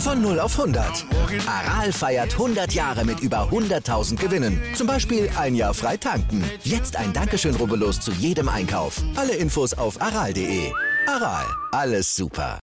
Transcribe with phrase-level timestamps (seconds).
[0.00, 1.04] Von 0 auf 100.
[1.46, 4.58] Aral feiert 100 Jahre mit über 100.000 Gewinnen.
[4.74, 6.42] Zum Beispiel ein Jahr frei tanken.
[6.64, 9.02] Jetzt ein Dankeschön, rubbellos zu jedem Einkauf.
[9.14, 10.72] Alle Infos auf aral.de.
[11.06, 12.58] Aral, alles super.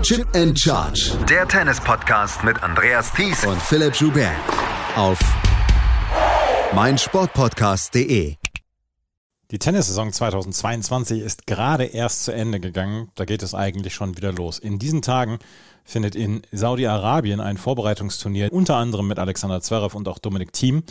[0.00, 1.12] Chip and Charge.
[1.28, 4.32] Der Tennis-Podcast mit Andreas Thies und Philipp Joubert.
[4.96, 5.18] Auf
[6.74, 8.36] meinsportpodcast.de.
[9.50, 13.10] Die Tennissaison 2022 ist gerade erst zu Ende gegangen.
[13.16, 14.60] Da geht es eigentlich schon wieder los.
[14.60, 15.40] In diesen Tagen
[15.90, 20.84] findet in Saudi-Arabien ein Vorbereitungsturnier, unter anderem mit Alexander Zverev und auch Dominik Thiem.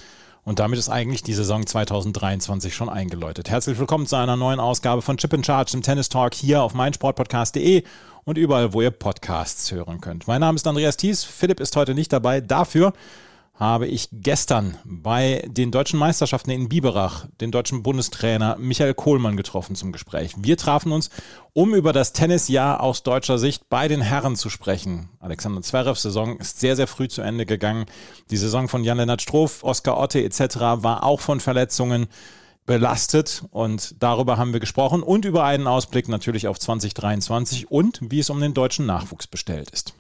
[0.43, 3.49] Und damit ist eigentlich die Saison 2023 schon eingeläutet.
[3.49, 6.73] Herzlich willkommen zu einer neuen Ausgabe von Chip in Charge, dem Tennis Talk hier auf
[6.73, 7.83] meinsportpodcast.de
[8.25, 10.27] und überall, wo ihr Podcasts hören könnt.
[10.27, 11.23] Mein Name ist Andreas Thies.
[11.23, 12.41] Philipp ist heute nicht dabei.
[12.41, 12.93] Dafür
[13.59, 19.75] habe ich gestern bei den deutschen Meisterschaften in Biberach den deutschen Bundestrainer Michael Kohlmann getroffen
[19.75, 20.33] zum Gespräch.
[20.37, 21.09] Wir trafen uns,
[21.51, 25.09] um über das Tennisjahr aus deutscher Sicht bei den Herren zu sprechen.
[25.19, 27.85] Alexander Zverevs Saison ist sehr, sehr früh zu Ende gegangen.
[28.31, 30.39] Die Saison von Jan-Lennart Stroff, Oskar Otte etc.
[30.77, 32.07] war auch von Verletzungen
[32.65, 38.19] belastet und darüber haben wir gesprochen und über einen Ausblick natürlich auf 2023 und wie
[38.19, 39.95] es um den deutschen Nachwuchs bestellt ist.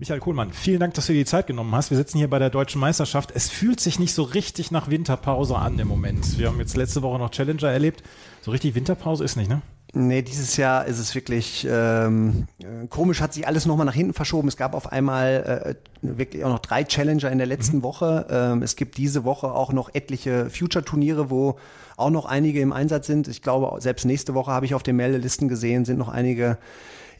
[0.00, 1.90] Michael Kohlmann, vielen Dank, dass du dir die Zeit genommen hast.
[1.90, 3.32] Wir sitzen hier bei der Deutschen Meisterschaft.
[3.34, 6.38] Es fühlt sich nicht so richtig nach Winterpause an im Moment.
[6.38, 8.02] Wir haben jetzt letzte Woche noch Challenger erlebt.
[8.40, 9.60] So richtig Winterpause ist nicht, ne?
[9.92, 14.14] Nee, dieses Jahr ist es wirklich ähm, äh, komisch, hat sich alles nochmal nach hinten
[14.14, 14.48] verschoben.
[14.48, 17.82] Es gab auf einmal äh, wirklich auch noch drei Challenger in der letzten mhm.
[17.82, 18.26] Woche.
[18.30, 21.58] Ähm, es gibt diese Woche auch noch etliche Future-Turniere, wo
[21.98, 23.28] auch noch einige im Einsatz sind.
[23.28, 26.56] Ich glaube, selbst nächste Woche habe ich auf den Meldelisten gesehen, sind noch einige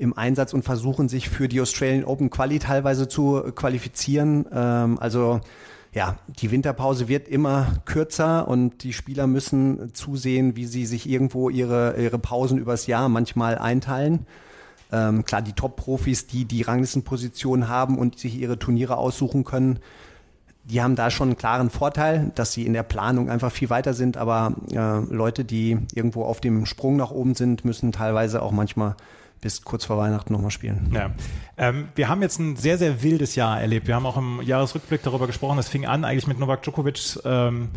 [0.00, 4.47] im Einsatz und versuchen sich für die Australian Open Quali teilweise zu qualifizieren.
[4.50, 5.41] Ähm, also
[5.93, 11.50] ja, die Winterpause wird immer kürzer und die Spieler müssen zusehen, wie sie sich irgendwo
[11.50, 14.27] ihre, ihre Pausen übers Jahr manchmal einteilen.
[14.91, 19.81] Ähm, klar, die Top-Profis, die die Ranglistenposition haben und sich ihre Turniere aussuchen können,
[20.65, 23.93] die haben da schon einen klaren Vorteil, dass sie in der Planung einfach viel weiter
[23.93, 24.17] sind.
[24.17, 28.94] Aber äh, Leute, die irgendwo auf dem Sprung nach oben sind, müssen teilweise auch manchmal
[29.40, 30.90] bis kurz vor Weihnachten nochmal spielen.
[30.94, 31.10] Ja.
[31.56, 33.86] Ähm, wir haben jetzt ein sehr, sehr wildes Jahr erlebt.
[33.86, 35.58] Wir haben auch im Jahresrückblick darüber gesprochen.
[35.58, 37.68] Es fing an eigentlich mit Novak Djokovic ähm,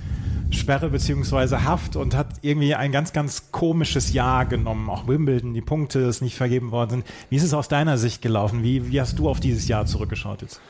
[0.51, 4.89] Sperre beziehungsweise Haft und hat irgendwie ein ganz, ganz komisches Jahr genommen.
[4.89, 7.05] Auch Wimbledon, die Punkte, ist nicht vergeben worden sind.
[7.29, 8.63] Wie ist es aus deiner Sicht gelaufen?
[8.63, 10.61] Wie, wie hast du auf dieses Jahr zurückgeschaut jetzt?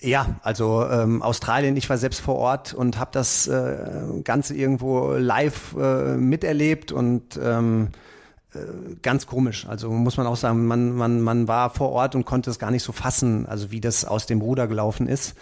[0.00, 5.14] Ja, also ähm, Australien, ich war selbst vor Ort und habe das äh, Ganze irgendwo
[5.14, 8.07] live äh, miterlebt und ähm, äh,
[9.02, 9.66] ganz komisch.
[9.66, 12.70] Also muss man auch sagen, man, man, man war vor Ort und konnte es gar
[12.70, 15.34] nicht so fassen, also wie das aus dem Ruder gelaufen ist.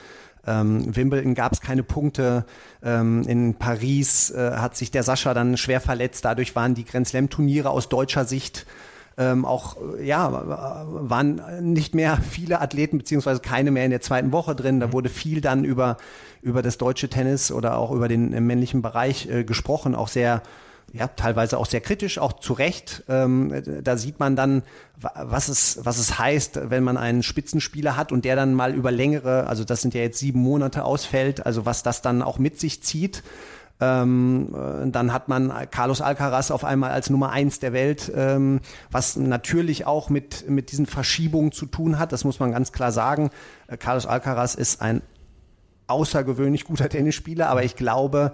[0.46, 2.44] Ähm, Wimbledon gab es keine Punkte.
[2.82, 6.24] Ähm, in Paris äh, hat sich der Sascha dann schwer verletzt.
[6.24, 8.66] Dadurch waren die Grand Slam Turniere aus deutscher Sicht
[9.18, 11.40] ähm, auch, ja, waren
[11.72, 14.78] nicht mehr viele Athleten beziehungsweise keine mehr in der zweiten Woche drin.
[14.78, 14.92] Da mhm.
[14.92, 15.96] wurde viel dann über,
[16.42, 20.42] über das deutsche Tennis oder auch über den männlichen Bereich äh, gesprochen, auch sehr
[20.92, 23.04] ja, teilweise auch sehr kritisch, auch zu Recht.
[23.08, 24.62] Ähm, da sieht man dann,
[25.00, 28.90] was es, was es heißt, wenn man einen Spitzenspieler hat und der dann mal über
[28.90, 32.58] längere, also das sind ja jetzt sieben Monate ausfällt, also was das dann auch mit
[32.58, 33.22] sich zieht.
[33.78, 34.48] Ähm,
[34.90, 38.60] dann hat man Carlos Alcaraz auf einmal als Nummer eins der Welt, ähm,
[38.90, 42.12] was natürlich auch mit, mit diesen Verschiebungen zu tun hat.
[42.12, 43.30] Das muss man ganz klar sagen.
[43.66, 45.02] Äh, Carlos Alcaraz ist ein
[45.88, 48.32] außergewöhnlich guter Tennisspieler, aber ich glaube,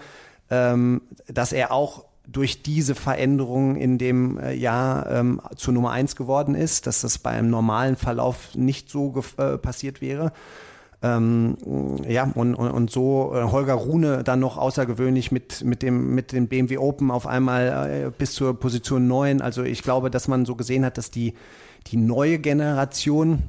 [0.48, 6.16] ähm, dass er auch durch diese Veränderung in dem äh, Jahr ähm, zur Nummer eins
[6.16, 10.32] geworden ist, dass das bei einem normalen Verlauf nicht so äh, passiert wäre.
[11.02, 11.56] Ähm,
[12.06, 16.30] ja, und, und, und so äh, Holger Rune dann noch außergewöhnlich mit, mit, dem, mit
[16.30, 19.40] dem BMW Open auf einmal äh, bis zur Position 9.
[19.40, 21.34] Also ich glaube, dass man so gesehen hat, dass die,
[21.88, 23.42] die neue Generation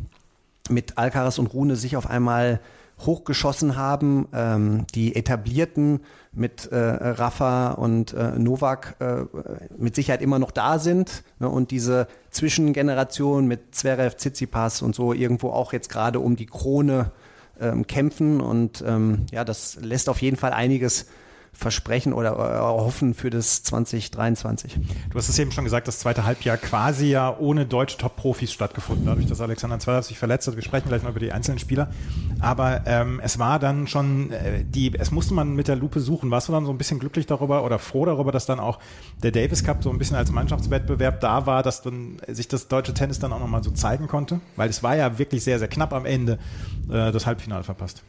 [0.70, 2.60] mit Alcaraz und Rune sich auf einmal
[3.06, 4.28] hochgeschossen haben.
[4.34, 6.02] Ähm, die etablierten
[6.32, 9.26] mit äh, Rafa und äh, Novak äh,
[9.78, 15.14] mit Sicherheit immer noch da sind ne, und diese Zwischengeneration mit Zverev, Tsitsipas und so
[15.14, 17.12] irgendwo auch jetzt gerade um die Krone
[17.60, 21.06] ähm, kämpfen und ähm, ja, das lässt auf jeden Fall einiges
[21.54, 24.80] versprechen oder erhoffen für das 2023.
[25.10, 29.06] Du hast es eben schon gesagt, das zweite Halbjahr quasi ja ohne deutsche Top-Profis stattgefunden,
[29.06, 30.56] dadurch, dass Alexander Zverev sich verletzt hat.
[30.56, 31.92] Wir sprechen gleich noch über die einzelnen Spieler.
[32.40, 36.32] Aber ähm, es war dann schon, äh, die, es musste man mit der Lupe suchen.
[36.32, 38.80] Warst du dann so ein bisschen glücklich darüber oder froh darüber, dass dann auch
[39.22, 42.94] der Davis Cup so ein bisschen als Mannschaftswettbewerb da war, dass dann sich das deutsche
[42.94, 44.42] Tennis dann auch nochmal so zeigen konnte?
[44.56, 46.40] Weil es war ja wirklich sehr, sehr knapp am Ende
[46.90, 48.04] äh, das Halbfinale verpasst.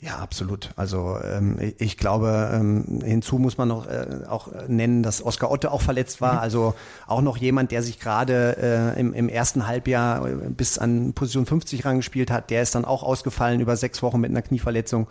[0.00, 0.70] Ja, absolut.
[0.76, 5.72] Also ähm, ich glaube, ähm, hinzu muss man noch äh, auch nennen, dass Oskar Otte
[5.72, 6.34] auch verletzt war.
[6.34, 6.38] Mhm.
[6.40, 6.74] Also
[7.06, 11.46] auch noch jemand, der sich gerade äh, im, im ersten Halbjahr äh, bis an Position
[11.46, 15.06] 50 rangespielt hat, der ist dann auch ausgefallen über sechs Wochen mit einer Knieverletzung.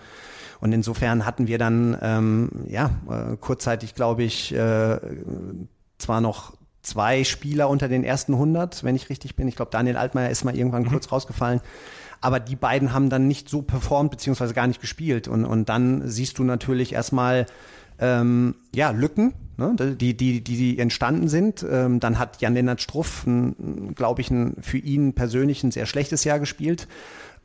[0.62, 5.00] Und insofern hatten wir dann ähm, ja äh, kurzzeitig, glaube ich, äh,
[5.98, 6.54] zwar noch
[6.84, 9.48] zwei Spieler unter den ersten 100, wenn ich richtig bin.
[9.48, 10.90] Ich glaube, Daniel Altmaier ist mal irgendwann mhm.
[10.90, 11.62] kurz rausgefallen
[12.22, 16.08] aber die beiden haben dann nicht so performt beziehungsweise gar nicht gespielt und, und dann
[16.08, 17.46] siehst du natürlich erstmal
[18.00, 21.66] ähm, ja, Lücken, ne, die, die, die, entstanden sind.
[21.70, 23.26] Ähm, dann hat Jan-Lennart Struff,
[23.96, 26.88] glaube ich, ein, für ihn persönlich ein sehr schlechtes Jahr gespielt.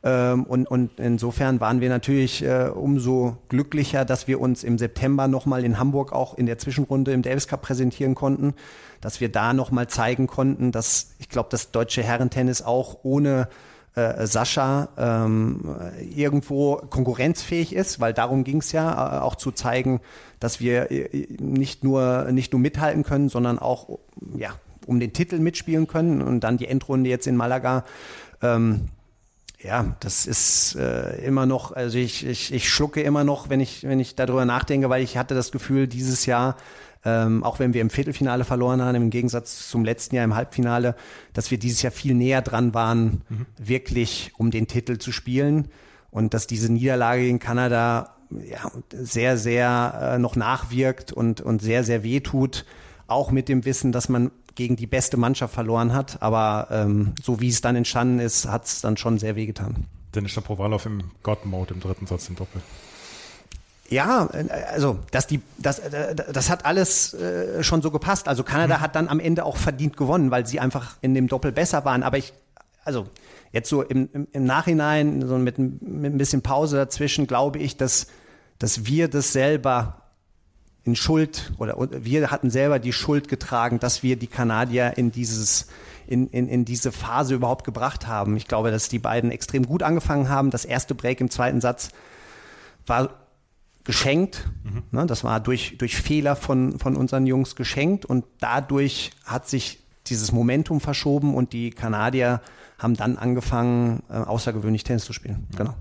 [0.03, 5.27] Ähm, und, und insofern waren wir natürlich äh, umso glücklicher, dass wir uns im September
[5.27, 8.55] nochmal in Hamburg auch in der Zwischenrunde im Davis Cup präsentieren konnten,
[8.99, 13.47] dass wir da nochmal zeigen konnten, dass ich glaube, das deutsche Herrentennis auch ohne
[13.95, 15.75] äh, Sascha ähm,
[16.15, 19.99] irgendwo konkurrenzfähig ist, weil darum ging es ja, äh, auch zu zeigen,
[20.39, 23.99] dass wir äh, nicht nur nicht nur mithalten können, sondern auch
[24.37, 24.51] ja
[24.87, 27.83] um den Titel mitspielen können und dann die Endrunde jetzt in Malaga.
[28.41, 28.89] Ähm,
[29.63, 33.83] ja, das ist äh, immer noch, also ich, ich, ich schlucke immer noch, wenn ich,
[33.83, 36.55] wenn ich darüber nachdenke, weil ich hatte das Gefühl, dieses Jahr
[37.03, 40.95] ähm, auch wenn wir im Viertelfinale verloren haben, im Gegensatz zum letzten Jahr im Halbfinale,
[41.33, 43.45] dass wir dieses Jahr viel näher dran waren, mhm.
[43.57, 45.69] wirklich um den Titel zu spielen
[46.11, 51.83] und dass diese Niederlage in Kanada ja, sehr, sehr äh, noch nachwirkt und, und sehr,
[51.83, 52.65] sehr weh tut,
[53.07, 56.21] auch mit dem Wissen, dass man gegen die beste Mannschaft verloren hat.
[56.21, 59.85] Aber ähm, so wie es dann entstanden ist, hat es dann schon sehr weh getan.
[60.13, 62.61] Dennis Shapovalov im God-Mode im dritten Satz im Doppel.
[63.89, 64.27] Ja,
[64.71, 65.81] also dass die, das,
[66.31, 68.29] das hat alles äh, schon so gepasst.
[68.29, 68.81] Also Kanada mhm.
[68.81, 72.03] hat dann am Ende auch verdient gewonnen, weil sie einfach in dem Doppel besser waren.
[72.03, 72.31] Aber ich,
[72.85, 73.07] also
[73.51, 77.75] jetzt so im, im, im Nachhinein, so mit, mit ein bisschen Pause dazwischen, glaube ich,
[77.75, 78.07] dass,
[78.59, 80.00] dass wir das selber
[80.83, 85.67] in Schuld oder wir hatten selber die Schuld getragen, dass wir die Kanadier in dieses
[86.07, 88.35] in, in, in diese Phase überhaupt gebracht haben.
[88.35, 90.51] Ich glaube, dass die beiden extrem gut angefangen haben.
[90.51, 91.91] Das erste Break im zweiten Satz
[92.85, 93.21] war
[93.83, 94.49] geschenkt.
[94.63, 94.83] Mhm.
[94.91, 99.79] Ne, das war durch, durch Fehler von, von unseren Jungs geschenkt und dadurch hat sich
[100.07, 102.41] dieses Momentum verschoben und die Kanadier
[102.77, 105.47] haben dann angefangen, äh, außergewöhnlich Tennis zu spielen.
[105.51, 105.57] Ja.
[105.59, 105.75] Genau.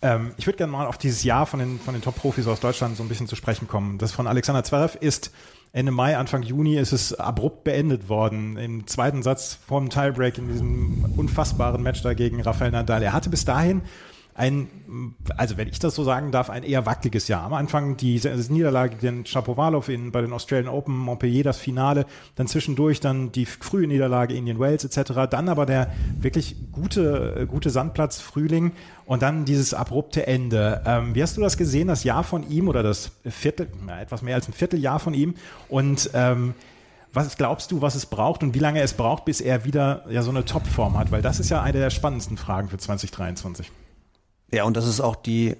[0.00, 2.96] Ähm, ich würde gerne mal auf dieses Jahr von den, von den Top-Profis aus Deutschland
[2.96, 3.98] so ein bisschen zu sprechen kommen.
[3.98, 5.32] Das von Alexander Zverev ist
[5.72, 8.56] Ende Mai, Anfang Juni ist es abrupt beendet worden.
[8.56, 13.02] Im zweiten Satz vom Tiebreak in diesem unfassbaren Match da gegen Rafael Nadal.
[13.02, 13.82] Er hatte bis dahin
[14.38, 14.68] ein,
[15.36, 17.42] also wenn ich das so sagen darf, ein eher wackeliges Jahr.
[17.42, 22.06] Am Anfang die, Niederlage gegen Shapovalov in, bei den Australian Open, Montpellier das Finale,
[22.36, 27.70] dann zwischendurch dann die frühe Niederlage Indian Wales etc., dann aber der wirklich gute, gute
[27.70, 28.70] Sandplatz Frühling
[29.06, 30.82] und dann dieses abrupte Ende.
[30.86, 34.22] Ähm, wie hast du das gesehen, das Jahr von ihm oder das Viertel, ja, etwas
[34.22, 35.34] mehr als ein Vierteljahr von ihm
[35.68, 36.54] und ähm,
[37.12, 40.22] was glaubst du, was es braucht und wie lange es braucht, bis er wieder ja
[40.22, 41.10] so eine Topform hat?
[41.10, 43.72] Weil das ist ja eine der spannendsten Fragen für 2023.
[44.50, 45.56] Ja, und das ist auch die äh,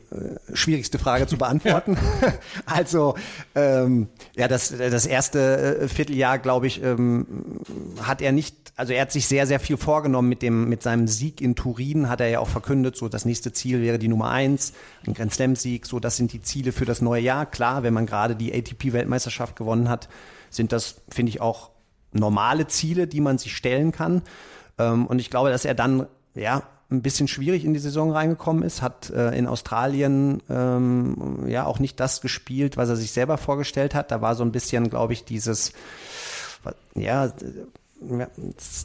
[0.55, 1.99] schwierigste Frage zu beantworten.
[2.67, 3.17] also
[3.55, 7.61] ähm, ja, das, das erste äh, Vierteljahr, glaube ich, ähm,
[8.01, 11.07] hat er nicht, also er hat sich sehr, sehr viel vorgenommen mit dem, mit seinem
[11.07, 14.31] Sieg in Turin, hat er ja auch verkündet, so das nächste Ziel wäre die Nummer
[14.31, 14.73] eins,
[15.07, 17.45] ein Grand Slam-Sieg, so das sind die Ziele für das neue Jahr.
[17.45, 20.09] Klar, wenn man gerade die ATP-Weltmeisterschaft gewonnen hat,
[20.49, 21.71] sind das, finde ich, auch
[22.13, 24.23] normale Ziele, die man sich stellen kann.
[24.79, 28.63] Ähm, und ich glaube, dass er dann ja ein bisschen schwierig in die Saison reingekommen
[28.63, 33.37] ist, hat äh, in Australien ähm, ja auch nicht das gespielt, was er sich selber
[33.37, 34.11] vorgestellt hat.
[34.11, 35.73] Da war so ein bisschen, glaube ich, dieses,
[36.95, 37.31] ja,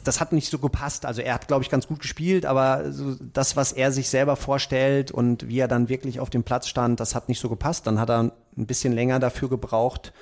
[0.04, 1.06] das hat nicht so gepasst.
[1.06, 4.36] Also er hat, glaube ich, ganz gut gespielt, aber so das, was er sich selber
[4.36, 7.86] vorstellt und wie er dann wirklich auf dem Platz stand, das hat nicht so gepasst.
[7.86, 10.12] Dann hat er ein bisschen länger dafür gebraucht,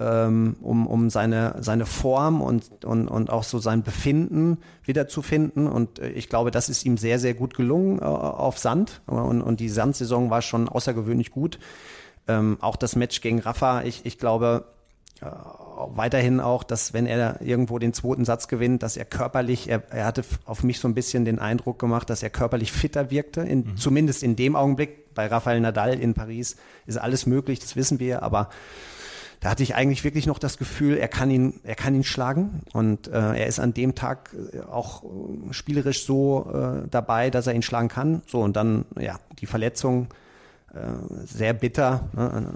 [0.00, 5.66] ähm, um, um seine, seine Form und, und, und auch so sein Befinden wiederzufinden.
[5.66, 9.02] Und äh, ich glaube, das ist ihm sehr, sehr gut gelungen äh, auf Sand.
[9.06, 11.58] Und, und die Sandsaison war schon außergewöhnlich gut.
[12.26, 14.64] Ähm, auch das Match gegen Rafa, ich, ich glaube,
[15.20, 15.26] äh,
[15.88, 20.06] weiterhin auch, dass wenn er irgendwo den zweiten Satz gewinnt, dass er körperlich, er, er
[20.06, 23.58] hatte auf mich so ein bisschen den Eindruck gemacht, dass er körperlich fitter wirkte, in,
[23.60, 23.76] mhm.
[23.76, 28.22] zumindest in dem Augenblick, bei Rafael Nadal in Paris ist alles möglich, das wissen wir,
[28.22, 28.48] aber
[29.40, 32.60] da hatte ich eigentlich wirklich noch das Gefühl, er kann ihn, er kann ihn schlagen
[32.74, 37.46] und äh, er ist an dem Tag äh, auch äh, spielerisch so äh, dabei, dass
[37.46, 38.22] er ihn schlagen kann.
[38.26, 40.08] So und dann ja die Verletzung
[40.74, 40.78] äh,
[41.24, 42.08] sehr bitter.
[42.12, 42.52] Ne?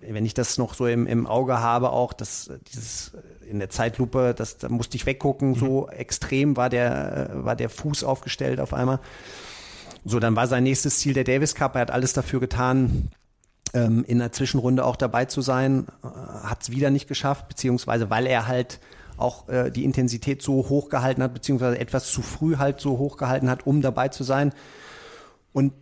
[0.00, 3.12] Wenn ich das noch so im, im Auge habe, auch dass dieses
[3.48, 5.98] in der Zeitlupe, das, da musste ich weggucken, so mhm.
[5.98, 9.00] extrem war der, war der Fuß aufgestellt auf einmal.
[10.04, 11.74] So, dann war sein nächstes Ziel der Davis Cup.
[11.74, 13.10] Er hat alles dafür getan,
[13.74, 15.86] ähm, in der Zwischenrunde auch dabei zu sein.
[16.02, 18.80] Hat es wieder nicht geschafft, beziehungsweise weil er halt
[19.16, 23.16] auch äh, die Intensität so hoch gehalten hat, beziehungsweise etwas zu früh halt so hoch
[23.16, 24.52] gehalten hat, um dabei zu sein.
[25.52, 25.72] Und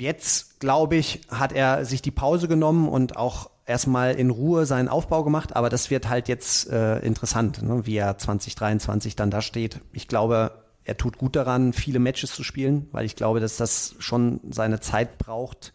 [0.00, 4.88] Jetzt, glaube ich, hat er sich die Pause genommen und auch erstmal in Ruhe seinen
[4.88, 9.42] Aufbau gemacht, aber das wird halt jetzt äh, interessant, ne, wie er 2023 dann da
[9.42, 9.80] steht.
[9.92, 10.52] Ich glaube,
[10.84, 14.78] er tut gut daran, viele Matches zu spielen, weil ich glaube, dass das schon seine
[14.80, 15.72] Zeit braucht,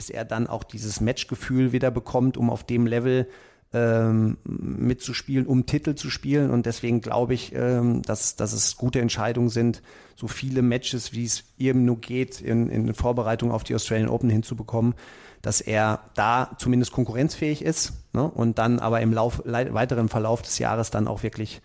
[0.00, 3.28] bis er dann auch dieses Matchgefühl wieder bekommt, um auf dem Level
[3.74, 6.50] ähm, mitzuspielen, um Titel zu spielen.
[6.50, 9.82] Und deswegen glaube ich, ähm, dass, dass es gute Entscheidungen sind,
[10.16, 14.30] so viele Matches, wie es ihm nur geht, in, in Vorbereitung auf die Australian Open
[14.30, 14.94] hinzubekommen,
[15.42, 18.24] dass er da zumindest konkurrenzfähig ist ne?
[18.24, 21.60] und dann aber im Lauf, weiteren Verlauf des Jahres dann auch wirklich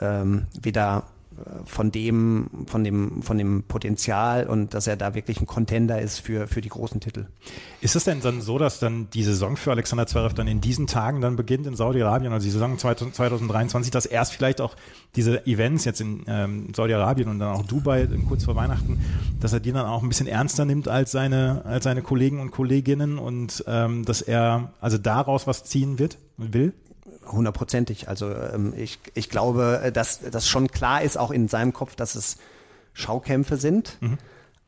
[0.00, 1.04] ähm, wieder
[1.64, 6.20] von dem, von dem, von dem Potenzial und dass er da wirklich ein Contender ist
[6.20, 7.26] für, für die großen Titel.
[7.80, 10.86] Ist es denn dann so, dass dann die Saison für Alexander Zverev dann in diesen
[10.86, 14.76] Tagen dann beginnt in Saudi-Arabien, also die Saison 2023, dass erst vielleicht auch
[15.14, 19.00] diese Events jetzt in ähm, Saudi-Arabien und dann auch Dubai kurz vor Weihnachten,
[19.40, 22.50] dass er die dann auch ein bisschen ernster nimmt als seine, als seine Kollegen und
[22.50, 26.72] Kolleginnen und ähm, dass er also daraus was ziehen wird, will?
[27.30, 28.08] Hundertprozentig.
[28.08, 31.96] Also ähm, ich, ich glaube, äh, dass das schon klar ist, auch in seinem Kopf,
[31.96, 32.38] dass es
[32.92, 34.18] Schaukämpfe sind, mhm.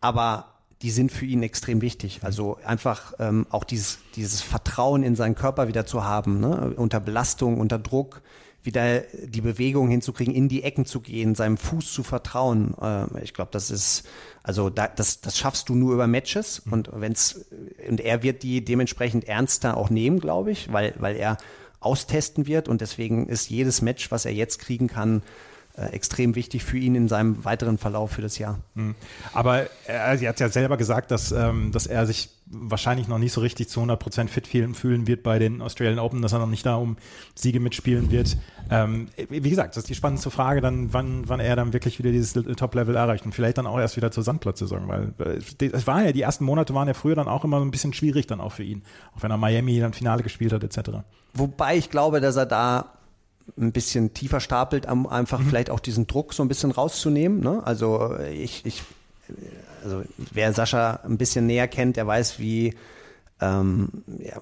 [0.01, 0.47] aber
[0.83, 2.21] die sind für ihn extrem wichtig.
[2.23, 6.75] Also einfach ähm, auch dieses, dieses Vertrauen in seinen Körper wieder zu haben, ne?
[6.77, 8.23] unter Belastung, unter Druck,
[8.63, 12.75] wieder die Bewegung hinzukriegen, in die Ecken zu gehen, seinem Fuß zu vertrauen.
[12.81, 14.07] Äh, ich glaube, das ist,
[14.43, 16.73] also da, das, das schaffst du nur über Matches mhm.
[16.73, 17.47] und wenn's
[17.89, 21.39] und er wird die dementsprechend ernster auch nehmen, glaube ich, weil, weil er
[21.81, 22.69] austesten wird.
[22.69, 25.23] Und deswegen ist jedes Match, was er jetzt kriegen kann,
[25.77, 28.59] äh, extrem wichtig für ihn in seinem weiteren Verlauf für das Jahr.
[28.75, 28.95] Mhm.
[29.33, 33.33] Aber er, er hat ja selber gesagt, dass, ähm, dass er sich wahrscheinlich noch nicht
[33.33, 36.65] so richtig zu 100% fit fühlen wird bei den Australian Open, dass er noch nicht
[36.65, 36.97] da um
[37.35, 38.37] Siege mitspielen wird.
[38.71, 42.11] Ähm, wie gesagt, das ist die spannendste Frage dann, wann, wann er dann wirklich wieder
[42.11, 46.05] dieses Top-Level erreicht und vielleicht dann auch erst wieder zur Sandplatzsaison, weil äh, es war
[46.05, 48.41] ja, die ersten Monate waren ja früher dann auch immer so ein bisschen schwierig dann
[48.41, 48.83] auch für ihn,
[49.17, 50.99] auch wenn er Miami dann Finale gespielt hat etc.
[51.35, 52.93] Wobei ich glaube, dass er da
[53.59, 55.49] ein bisschen tiefer stapelt, um einfach mhm.
[55.49, 57.41] vielleicht auch diesen Druck so ein bisschen rauszunehmen.
[57.41, 57.63] Ne?
[57.65, 58.83] Also ich, ich,
[59.83, 62.75] also wer Sascha ein bisschen näher kennt, der weiß, wie
[63.41, 64.41] ähm, ja,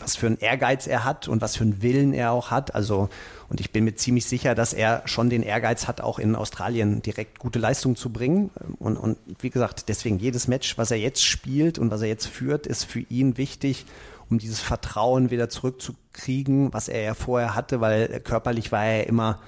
[0.00, 2.74] was für einen Ehrgeiz er hat und was für einen Willen er auch hat.
[2.74, 3.08] Also,
[3.48, 7.02] und ich bin mir ziemlich sicher, dass er schon den Ehrgeiz hat, auch in Australien
[7.02, 8.50] direkt gute Leistung zu bringen.
[8.78, 12.26] Und, und wie gesagt, deswegen jedes Match, was er jetzt spielt und was er jetzt
[12.26, 13.86] führt, ist für ihn wichtig,
[14.30, 19.40] um dieses Vertrauen wieder zurückzukriegen, was er ja vorher hatte, weil körperlich war er immer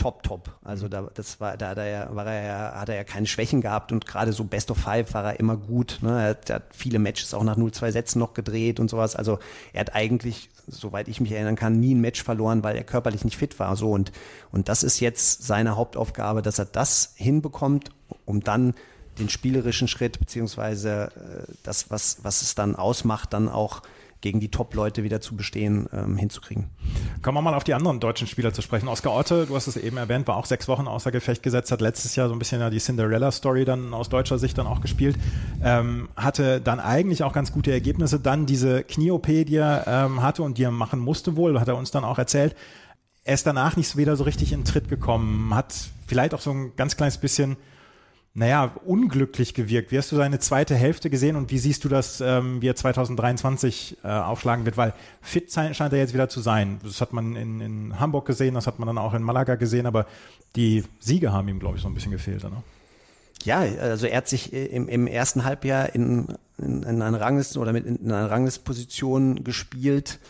[0.00, 0.50] top, top.
[0.64, 3.26] Also da, das war, da hat er ja, war er ja, hat er ja keine
[3.26, 5.98] Schwächen gehabt und gerade so Best of Five war er immer gut.
[6.00, 6.10] Ne?
[6.10, 9.14] Er, hat, er hat viele Matches auch nach 0-2 Sätzen noch gedreht und sowas.
[9.14, 9.38] Also
[9.72, 13.24] er hat eigentlich, soweit ich mich erinnern kann, nie ein Match verloren, weil er körperlich
[13.24, 13.76] nicht fit war.
[13.76, 14.10] So und,
[14.52, 17.90] und das ist jetzt seine Hauptaufgabe, dass er das hinbekommt,
[18.24, 18.74] um dann
[19.18, 23.82] den spielerischen Schritt beziehungsweise äh, das, was, was es dann ausmacht, dann auch
[24.20, 26.66] gegen die Top-Leute wieder zu bestehen, ähm, hinzukriegen.
[27.22, 28.88] Kommen wir mal auf die anderen deutschen Spieler zu sprechen.
[28.88, 31.80] Oskar Otte, du hast es eben erwähnt, war auch sechs Wochen außer Gefecht gesetzt, hat
[31.80, 35.16] letztes Jahr so ein bisschen ja die Cinderella-Story dann aus deutscher Sicht dann auch gespielt,
[35.62, 40.42] ähm, hatte dann eigentlich auch ganz gute Ergebnisse, dann diese Knie-OP, die er ähm, hatte
[40.42, 42.54] und die er machen musste wohl, hat er uns dann auch erzählt.
[43.24, 45.74] Er ist danach nicht wieder so richtig in den Tritt gekommen, hat
[46.06, 47.56] vielleicht auch so ein ganz kleines bisschen
[48.32, 49.90] naja, unglücklich gewirkt.
[49.90, 52.76] Wie hast du seine zweite Hälfte gesehen und wie siehst du das, ähm, wie er
[52.76, 54.76] 2023 äh, aufschlagen wird?
[54.76, 56.78] Weil fit scheint er jetzt wieder zu sein.
[56.84, 59.86] Das hat man in, in Hamburg gesehen, das hat man dann auch in Malaga gesehen,
[59.86, 60.06] aber
[60.54, 62.44] die Siege haben ihm, glaube ich, so ein bisschen gefehlt.
[62.44, 62.62] Ne?
[63.42, 67.72] Ja, also er hat sich im, im ersten Halbjahr in, in, in einer Rangliste oder
[67.72, 70.20] mit in einer Ranglistenposition gespielt,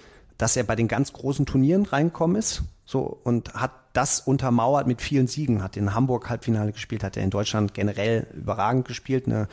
[0.41, 2.63] dass er bei den ganz großen Turnieren reinkommen ist.
[2.87, 7.23] So, und hat das untermauert mit vielen Siegen, hat in Hamburg Halbfinale gespielt, hat er
[7.23, 9.27] in Deutschland generell überragend gespielt.
[9.27, 9.49] Ne?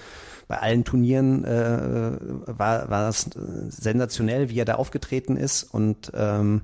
[0.47, 2.11] Bei allen Turnieren äh,
[2.45, 3.29] war, war das
[3.67, 5.63] sensationell, wie er da aufgetreten ist.
[5.63, 6.61] Und ähm,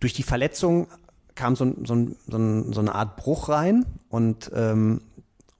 [0.00, 0.86] durch die Verletzung
[1.34, 3.84] kam so, so, so, so eine Art Bruch rein.
[4.08, 5.02] Und, ähm,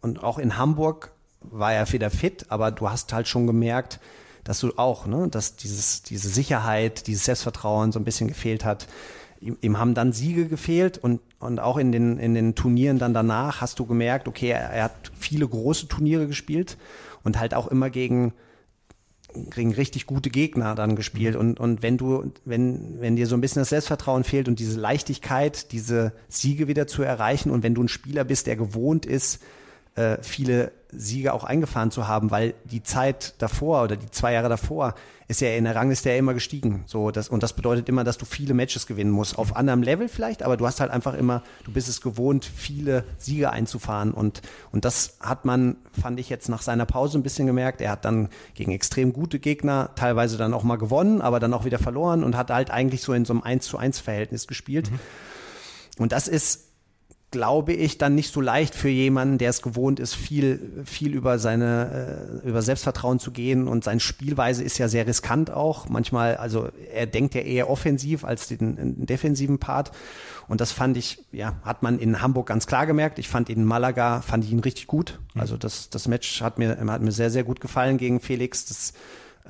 [0.01, 1.13] und auch in Hamburg
[1.43, 4.01] war er wieder fit, aber du hast halt schon gemerkt,
[4.49, 8.89] dass du auch, ne, dass dieses, diese Sicherheit, dieses Selbstvertrauen so ein bisschen gefehlt hat.
[9.43, 13.13] Ihm, ihm haben dann Siege gefehlt und, und auch in den, in den Turnieren dann
[13.13, 16.79] danach hast du gemerkt, okay, er, er hat viele große Turniere gespielt
[17.25, 18.33] und halt auch immer gegen,
[19.55, 21.37] gegen richtig gute Gegner dann gespielt.
[21.37, 24.81] Und, und wenn du, wenn, wenn dir so ein bisschen das Selbstvertrauen fehlt und diese
[24.81, 29.43] Leichtigkeit, diese Siege wieder zu erreichen und wenn du ein Spieler bist, der gewohnt ist,
[29.99, 34.49] äh, viele Siege auch eingefahren zu haben, weil die Zeit davor oder die zwei Jahre
[34.49, 34.95] davor
[35.27, 36.85] ist ja in der Rangliste ja immer gestiegen.
[36.87, 39.37] So, das, und das bedeutet immer, dass du viele Matches gewinnen musst.
[39.37, 43.05] Auf anderem Level vielleicht, aber du hast halt einfach immer, du bist es gewohnt, viele
[43.19, 44.13] Siege einzufahren.
[44.13, 44.41] Und,
[44.73, 47.83] und das hat man, fand ich jetzt nach seiner Pause ein bisschen gemerkt.
[47.83, 51.67] Er hat dann gegen extrem gute Gegner teilweise dann auch mal gewonnen, aber dann auch
[51.67, 54.91] wieder verloren und hat halt eigentlich so in so einem 1 zu 1 Verhältnis gespielt.
[54.91, 55.01] Mhm.
[55.99, 56.68] Und das ist
[57.31, 61.39] glaube ich, dann nicht so leicht für jemanden, der es gewohnt ist, viel, viel über
[61.39, 65.89] seine, äh, über Selbstvertrauen zu gehen und seine Spielweise ist ja sehr riskant auch.
[65.89, 69.93] Manchmal, also er denkt ja eher offensiv als den, den defensiven Part.
[70.49, 73.19] Und das fand ich, ja, hat man in Hamburg ganz klar gemerkt.
[73.19, 75.19] Ich fand ihn in Malaga, fand ich ihn richtig gut.
[75.35, 75.41] Mhm.
[75.43, 78.65] Also das, das Match hat mir, hat mir sehr, sehr gut gefallen gegen Felix.
[78.65, 78.95] Das,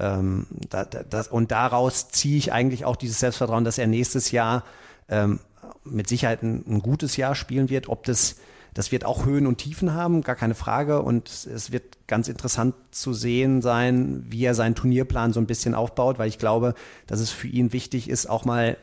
[0.00, 4.64] ähm, da, das, und daraus ziehe ich eigentlich auch dieses Selbstvertrauen, dass er nächstes Jahr
[5.08, 5.38] ähm,
[5.84, 7.88] mit Sicherheit ein, ein gutes Jahr spielen wird.
[7.88, 8.36] Ob das,
[8.74, 11.02] das wird auch Höhen und Tiefen haben, gar keine Frage.
[11.02, 15.74] Und es wird ganz interessant zu sehen sein, wie er seinen Turnierplan so ein bisschen
[15.74, 16.74] aufbaut, weil ich glaube,
[17.06, 18.76] dass es für ihn wichtig ist, auch mal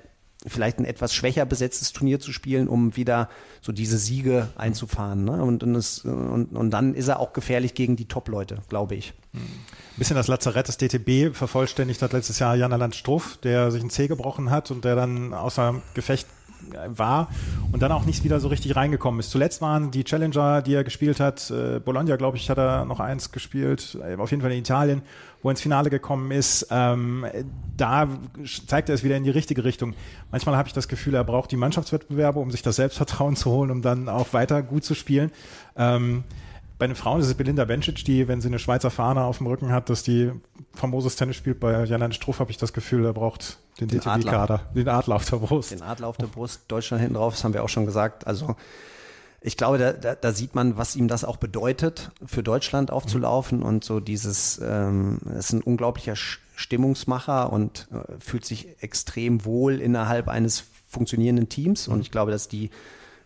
[0.48, 3.30] vielleicht ein etwas schwächer besetztes Turnier zu spielen, um wieder
[3.62, 5.24] so diese Siege einzufahren.
[5.26, 5.44] Ne?
[5.44, 9.14] Und, und, es, und, und dann ist er auch gefährlich gegen die Top-Leute, glaube ich.
[9.34, 13.82] Ein bisschen das Lazarett des DTB vervollständigt hat letztes Jahr Jan Land Struff, der sich
[13.82, 16.28] ein Zeh gebrochen hat und der dann außer Gefecht
[16.88, 17.30] war
[17.72, 19.32] und dann auch nicht wieder so richtig reingekommen ist.
[19.32, 23.00] Zuletzt waren die Challenger, die er gespielt hat, äh, Bologna, glaube ich, hat er noch
[23.00, 25.02] eins gespielt, äh, auf jeden Fall in Italien,
[25.42, 26.68] wo er ins Finale gekommen ist.
[26.72, 27.26] Ähm,
[27.78, 28.08] da
[28.68, 29.94] zeigt er es wieder in die richtige Richtung.
[30.32, 33.72] Manchmal habe ich das Gefühl, er braucht die Mannschaftswettbewerbe, um sich das Selbstvertrauen zu holen,
[33.72, 35.32] um dann auch weiter gut zu spielen.
[35.78, 36.24] Ähm,
[36.78, 39.48] bei den Frauen ist es Belinda Bencic, die, wenn sie eine Schweizer Fahne auf dem
[39.48, 40.32] Rücken hat, dass die
[40.74, 41.60] famoses Tennis spielt.
[41.60, 45.30] Bei Janan Struff habe ich das Gefühl, er braucht den, den DTB-Kader, den Adler auf
[45.30, 45.72] der Brust.
[45.72, 48.28] Den Adler auf der Brust, Deutschland hinten drauf, das haben wir auch schon gesagt.
[48.28, 48.56] Also
[49.42, 53.62] ich glaube, da, da, da sieht man, was ihm das auch bedeutet, für Deutschland aufzulaufen
[53.62, 60.28] und so dieses, ähm, ist ein unglaublicher Stimmungsmacher und äh, fühlt sich extrem wohl innerhalb
[60.28, 61.88] eines funktionierenden Teams.
[61.88, 62.70] Und ich glaube, dass die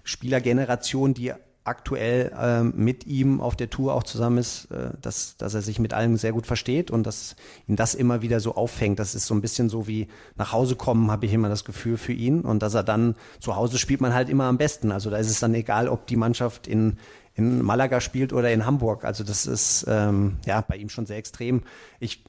[0.04, 5.54] Spielergeneration, die aktuell ähm, mit ihm auf der Tour auch zusammen ist, äh, dass, dass
[5.54, 7.36] er sich mit allen sehr gut versteht und dass
[7.68, 8.98] ihn das immer wieder so auffängt.
[9.00, 11.98] Das ist so ein bisschen so wie nach Hause kommen, habe ich immer das Gefühl
[11.98, 12.42] für ihn.
[12.42, 14.92] Und dass er dann zu Hause spielt man halt immer am besten.
[14.92, 16.98] Also da ist es dann egal, ob die Mannschaft in,
[17.36, 19.06] in Malaga spielt oder in Hamburg.
[19.06, 21.64] Also das ist ähm, ja bei ihm schon sehr extrem.
[22.00, 22.24] Ich,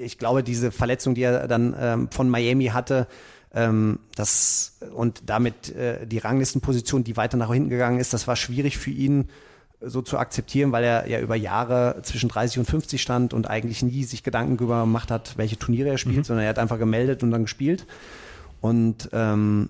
[0.00, 3.08] ich glaube, diese Verletzung, die er dann ähm, von Miami hatte,
[3.58, 8.36] ähm, das und damit äh, die Ranglistenposition, die weiter nach hinten gegangen ist, das war
[8.36, 9.28] schwierig für ihn
[9.80, 13.82] so zu akzeptieren, weil er ja über Jahre zwischen 30 und 50 stand und eigentlich
[13.82, 16.24] nie sich Gedanken darüber gemacht hat, welche Turniere er spielt, mhm.
[16.24, 17.86] sondern er hat einfach gemeldet und dann gespielt.
[18.60, 19.68] Und ähm,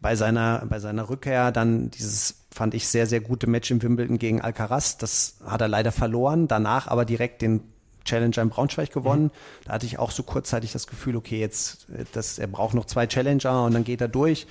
[0.00, 4.18] bei seiner, bei seiner Rückkehr dann dieses, fand ich, sehr, sehr gute Match im Wimbledon
[4.18, 4.98] gegen Alcaraz.
[4.98, 7.62] Das hat er leider verloren, danach aber direkt den
[8.06, 9.24] Challenger in Braunschweig gewonnen.
[9.24, 9.30] Mhm.
[9.66, 13.06] Da hatte ich auch so kurzzeitig das Gefühl, okay, jetzt, das, er braucht noch zwei
[13.06, 14.46] Challenger und dann geht er durch.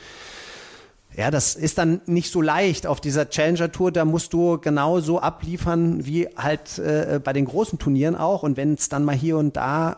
[1.17, 3.91] Ja, das ist dann nicht so leicht auf dieser Challenger-Tour.
[3.93, 8.43] Da musst du genau so abliefern wie halt äh, bei den großen Turnieren auch.
[8.43, 9.95] Und wenn es dann mal hier und da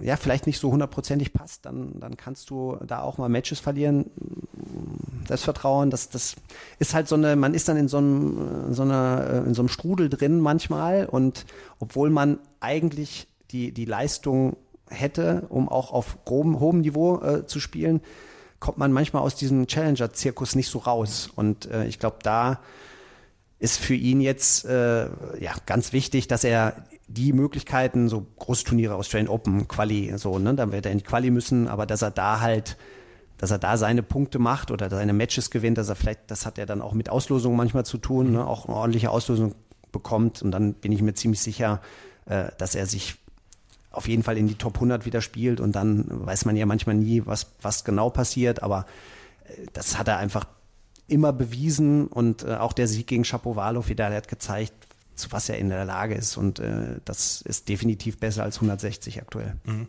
[0.00, 3.60] äh, ja vielleicht nicht so hundertprozentig passt, dann, dann kannst du da auch mal Matches
[3.60, 4.10] verlieren.
[5.28, 6.36] Selbstvertrauen, das, das
[6.78, 9.68] ist halt so eine, man ist dann in so einem, so einer, in so einem
[9.68, 11.06] Strudel drin manchmal.
[11.06, 11.46] Und
[11.78, 14.56] obwohl man eigentlich die, die Leistung
[14.88, 18.00] hätte, um auch auf hohem, hohem Niveau äh, zu spielen,
[18.60, 21.30] kommt man manchmal aus diesem Challenger-Zirkus nicht so raus.
[21.34, 22.60] Und äh, ich glaube, da
[23.58, 25.06] ist für ihn jetzt äh,
[25.40, 30.72] ja ganz wichtig, dass er die Möglichkeiten, so Großturniere, Australian Open, Quali, so, ne, dann
[30.72, 32.76] wird er in die Quali müssen, aber dass er da halt,
[33.38, 36.58] dass er da seine Punkte macht oder seine Matches gewinnt, dass er vielleicht, das hat
[36.58, 39.54] er dann auch mit Auslosung manchmal zu tun, ne, auch eine ordentliche Auslosung
[39.92, 40.42] bekommt.
[40.42, 41.80] Und dann bin ich mir ziemlich sicher,
[42.26, 43.16] äh, dass er sich
[43.90, 45.60] auf jeden Fall in die Top 100 wieder spielt.
[45.60, 48.86] Und dann weiß man ja manchmal nie, was, was genau passiert, aber
[49.44, 50.46] äh, das hat er einfach
[51.06, 52.08] immer bewiesen.
[52.08, 54.74] Und äh, auch der Sieg gegen Shapovalov wieder, der hat gezeigt,
[55.14, 56.36] zu was er in der Lage ist.
[56.36, 59.54] Und äh, das ist definitiv besser als 160 aktuell.
[59.64, 59.88] Mhm.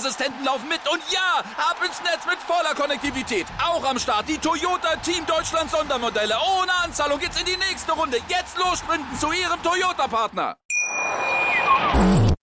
[0.01, 0.79] Sicherheitsassistenten laufen mit.
[0.91, 3.45] Und ja, ab ins Netz mit voller Konnektivität.
[3.63, 6.35] Auch am Start die Toyota Team Deutschland Sondermodelle.
[6.59, 8.17] Ohne Anzahlung geht's in die nächste Runde.
[8.27, 10.57] Jetzt los sprinten zu Ihrem Toyota-Partner.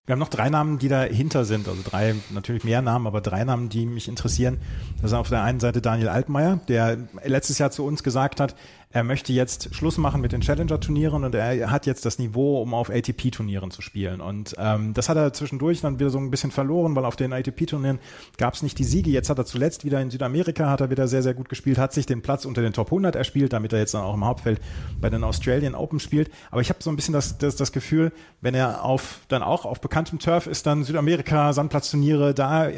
[0.05, 3.43] Wir haben noch drei Namen, die dahinter sind, also drei, natürlich mehr Namen, aber drei
[3.43, 4.59] Namen, die mich interessieren.
[5.01, 8.55] Das ist auf der einen Seite Daniel Altmaier, der letztes Jahr zu uns gesagt hat,
[8.91, 12.73] er möchte jetzt Schluss machen mit den Challenger-Turnieren und er hat jetzt das Niveau, um
[12.73, 14.19] auf ATP-Turnieren zu spielen.
[14.19, 17.31] Und ähm, das hat er zwischendurch dann wieder so ein bisschen verloren, weil auf den
[17.31, 17.99] ATP-Turnieren
[18.37, 19.11] gab es nicht die Siege.
[19.11, 21.93] Jetzt hat er zuletzt wieder in Südamerika, hat er wieder sehr, sehr gut gespielt, hat
[21.93, 24.59] sich den Platz unter den Top 100 erspielt, damit er jetzt dann auch im Hauptfeld
[24.99, 26.31] bei den Australian Open spielt.
[26.49, 29.65] Aber ich habe so ein bisschen das, das, das Gefühl, wenn er auf dann auch
[29.65, 32.69] auf bekanntem Turf ist, dann Südamerika, Sandplatzturniere, da,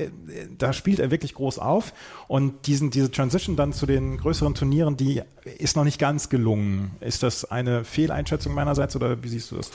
[0.57, 1.93] da spielt er wirklich groß auf.
[2.31, 5.21] Und diesen, diese Transition dann zu den größeren Turnieren, die
[5.57, 6.91] ist noch nicht ganz gelungen.
[7.01, 9.69] Ist das eine Fehleinschätzung meinerseits oder wie siehst du das?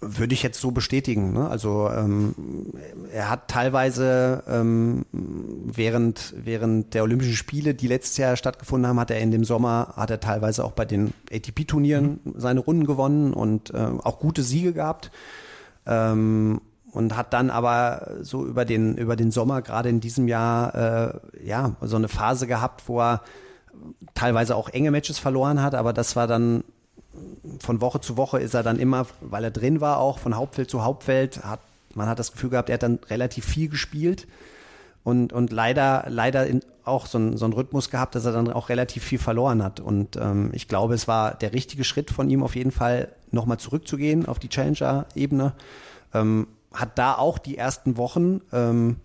[0.00, 1.34] Würde ich jetzt so bestätigen.
[1.34, 1.46] Ne?
[1.46, 2.34] Also ähm,
[3.12, 9.10] er hat teilweise ähm, während, während der Olympischen Spiele, die letztes Jahr stattgefunden haben, hat
[9.10, 12.34] er in dem Sommer, hat er teilweise auch bei den ATP-Turnieren mhm.
[12.38, 15.10] seine Runden gewonnen und äh, auch gute Siege gehabt.
[15.84, 16.62] Ähm,
[16.94, 21.46] und hat dann aber so über den über den Sommer gerade in diesem Jahr äh,
[21.46, 23.22] ja so eine Phase gehabt, wo er
[24.14, 26.64] teilweise auch enge Matches verloren hat, aber das war dann
[27.60, 30.70] von Woche zu Woche ist er dann immer, weil er drin war, auch von Hauptfeld
[30.70, 31.60] zu Hauptfeld, hat,
[31.94, 34.26] man hat das Gefühl gehabt, er hat dann relativ viel gespielt
[35.04, 38.50] und, und leider, leider in, auch so, ein, so einen Rhythmus gehabt, dass er dann
[38.52, 39.80] auch relativ viel verloren hat.
[39.80, 43.58] Und ähm, ich glaube, es war der richtige Schritt von ihm auf jeden Fall, nochmal
[43.58, 45.52] zurückzugehen auf die Challenger-Ebene.
[46.12, 48.96] Ähm, hat da auch die ersten Wochen ähm,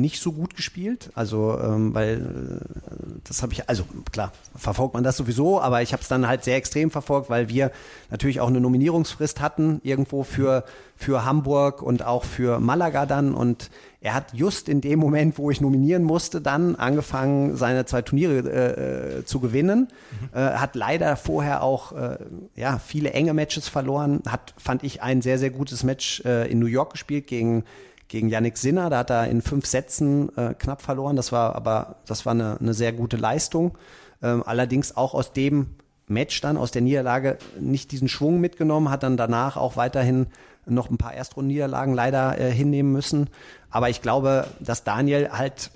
[0.00, 1.10] nicht so gut gespielt.
[1.14, 5.92] Also, ähm, weil äh, das habe ich, also klar, verfolgt man das sowieso, aber ich
[5.92, 7.72] habe es dann halt sehr extrem verfolgt, weil wir
[8.10, 10.64] natürlich auch eine Nominierungsfrist hatten, irgendwo für,
[10.96, 13.34] für Hamburg und auch für Malaga dann.
[13.34, 18.02] Und er hat just in dem Moment, wo ich nominieren musste, dann angefangen, seine zwei
[18.02, 19.88] Turniere äh, äh zu gewinnen.
[20.20, 20.38] Mhm.
[20.38, 22.18] Äh, hat leider vorher auch äh,
[22.54, 24.22] ja, viele enge Matches verloren.
[24.28, 27.64] Hat, fand ich, ein sehr, sehr gutes Match äh, in New York gespielt gegen
[28.08, 28.90] gegen Yannick Sinner.
[28.90, 31.16] Da hat er in fünf Sätzen äh, knapp verloren.
[31.16, 33.76] Das war aber, das war eine, eine sehr gute Leistung.
[34.22, 35.76] Ähm, allerdings auch aus dem
[36.08, 40.26] Match dann, aus der Niederlage, nicht diesen Schwung mitgenommen, hat dann danach auch weiterhin
[40.64, 43.28] noch ein paar Erstrundenniederlagen leider äh, hinnehmen müssen.
[43.70, 45.70] Aber ich glaube, dass Daniel halt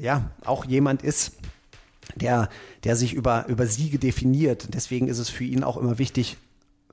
[0.00, 1.32] ja auch jemand ist,
[2.14, 2.48] der,
[2.84, 4.68] der sich über, über Siege definiert.
[4.74, 6.36] Deswegen ist es für ihn auch immer wichtig,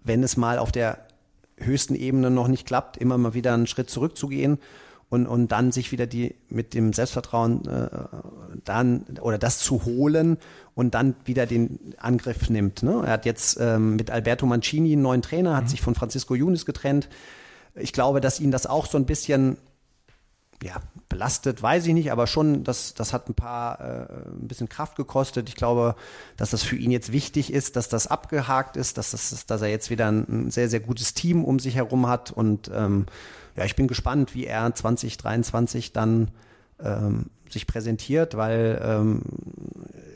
[0.04, 0.98] wenn es mal auf der
[1.58, 4.60] höchsten Ebene noch nicht klappt, immer mal wieder einen Schritt zurückzugehen
[5.10, 7.90] und, und dann sich wieder die mit dem Selbstvertrauen äh,
[8.66, 10.38] dann oder das zu holen
[10.74, 12.82] und dann wieder den Angriff nimmt.
[12.82, 13.04] Ne?
[13.06, 15.70] Er hat jetzt ähm, mit Alberto Mancini einen neuen Trainer, hat mhm.
[15.70, 17.10] sich von Francisco Yunis getrennt.
[17.76, 19.58] Ich glaube, dass ihn das auch so ein bisschen
[20.62, 24.70] ja, belastet, weiß ich nicht, aber schon, das, das hat ein paar, äh, ein bisschen
[24.70, 25.50] Kraft gekostet.
[25.50, 25.96] Ich glaube,
[26.38, 29.70] dass das für ihn jetzt wichtig ist, dass das abgehakt ist, dass, das, dass er
[29.70, 32.32] jetzt wieder ein, sehr, sehr gutes Team um sich herum hat.
[32.32, 33.06] Und ähm,
[33.56, 36.32] ja, ich bin gespannt, wie er 2023 dann
[36.82, 39.22] ähm, sich präsentiert, weil ähm,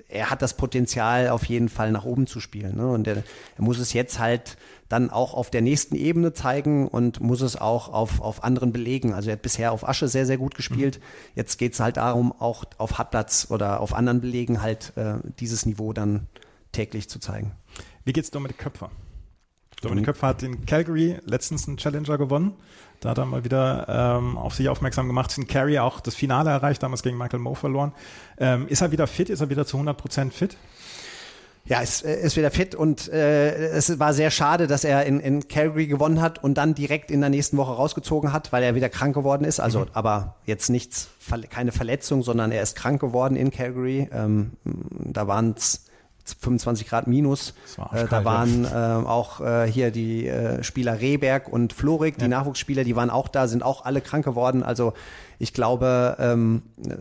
[0.09, 2.77] er hat das Potenzial, auf jeden Fall nach oben zu spielen.
[2.77, 2.87] Ne?
[2.87, 3.23] Und er, er
[3.63, 4.57] muss es jetzt halt
[4.89, 9.13] dann auch auf der nächsten Ebene zeigen und muss es auch auf, auf anderen belegen.
[9.13, 10.99] Also er hat bisher auf Asche sehr, sehr gut gespielt.
[10.99, 11.31] Mhm.
[11.35, 15.65] Jetzt geht es halt darum, auch auf Hartplatz oder auf anderen Belegen halt äh, dieses
[15.65, 16.27] Niveau dann
[16.71, 17.51] täglich zu zeigen.
[18.05, 18.89] Wie geht's Dominik Köpfer?
[19.81, 22.53] Dominik Köpfer hat in Calgary letztens einen Challenger gewonnen.
[22.99, 25.37] Da hat er mal wieder ähm, auf sich aufmerksam gemacht.
[25.37, 27.91] In Carey auch das Finale erreicht, damals gegen Michael Moe verloren.
[28.39, 29.29] Ähm, ist er wieder fit?
[29.29, 30.57] Ist er wieder zu 100 Prozent fit?
[31.67, 35.19] Ja, ist, äh, ist wieder fit und äh, es war sehr schade, dass er in,
[35.19, 38.75] in Calgary gewonnen hat und dann direkt in der nächsten Woche rausgezogen hat, weil er
[38.75, 39.59] wieder krank geworden ist.
[39.59, 39.87] Also, mhm.
[39.93, 41.09] aber jetzt nichts,
[41.49, 44.09] keine Verletzung, sondern er ist krank geworden in Calgary.
[44.13, 45.87] Ähm, da waren es
[46.39, 47.53] 25 Grad minus.
[47.75, 48.67] War äh, da waren äh,
[49.07, 52.25] auch äh, hier die äh, Spieler Rehberg und Florik, ja.
[52.25, 54.63] die Nachwuchsspieler, die waren auch da, sind auch alle krank geworden.
[54.63, 54.93] Also
[55.39, 56.95] ich glaube, ähm, äh,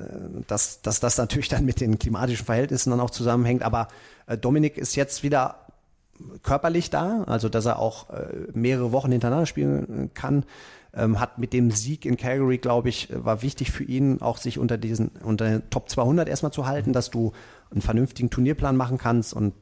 [0.46, 3.62] dass, dass das natürlich dann mit den klimatischen Verhältnissen dann auch zusammenhängt.
[3.62, 5.66] Aber äh, Dominik ist jetzt wieder
[6.42, 10.44] körperlich da, also dass er auch äh, mehrere Wochen hintereinander spielen kann.
[10.94, 14.58] ähm, hat mit dem Sieg in Calgary, glaube ich, war wichtig für ihn, auch sich
[14.58, 17.32] unter diesen, unter den Top 200 erstmal zu halten, dass du
[17.70, 19.52] einen vernünftigen Turnierplan machen kannst und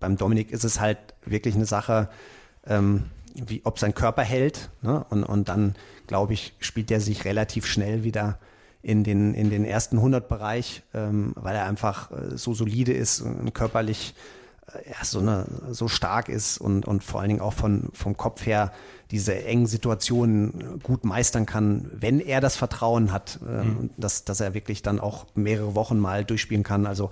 [0.00, 2.08] beim Dominik ist es halt wirklich eine Sache,
[2.66, 4.70] ähm, wie, ob sein Körper hält.
[4.82, 5.04] Ne?
[5.10, 5.74] Und, und dann,
[6.06, 8.38] glaube ich, spielt er sich relativ schnell wieder
[8.82, 13.20] in den, in den ersten 100 Bereich, ähm, weil er einfach äh, so solide ist
[13.20, 14.41] und körperlich äh,
[14.86, 18.46] ja, so, eine, so stark ist und, und vor allen Dingen auch von, vom Kopf
[18.46, 18.72] her
[19.12, 23.90] diese engen Situationen gut meistern kann, wenn er das Vertrauen hat, äh, mhm.
[23.98, 26.86] dass, dass er wirklich dann auch mehrere Wochen mal durchspielen kann.
[26.86, 27.10] Also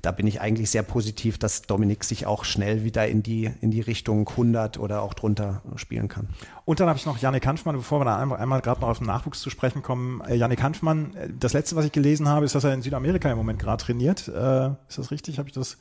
[0.00, 3.70] da bin ich eigentlich sehr positiv, dass Dominik sich auch schnell wieder in die, in
[3.70, 6.28] die Richtung 100 oder auch drunter spielen kann.
[6.64, 8.98] Und dann habe ich noch Janik Hanschmann, bevor wir da einmal, einmal gerade noch auf
[8.98, 10.22] den Nachwuchs zu sprechen kommen.
[10.22, 13.30] Äh, Janik Hanschmann, äh, das letzte, was ich gelesen habe, ist, dass er in Südamerika
[13.30, 14.26] im Moment gerade trainiert.
[14.26, 15.38] Äh, ist das richtig?
[15.38, 15.76] Habe ich das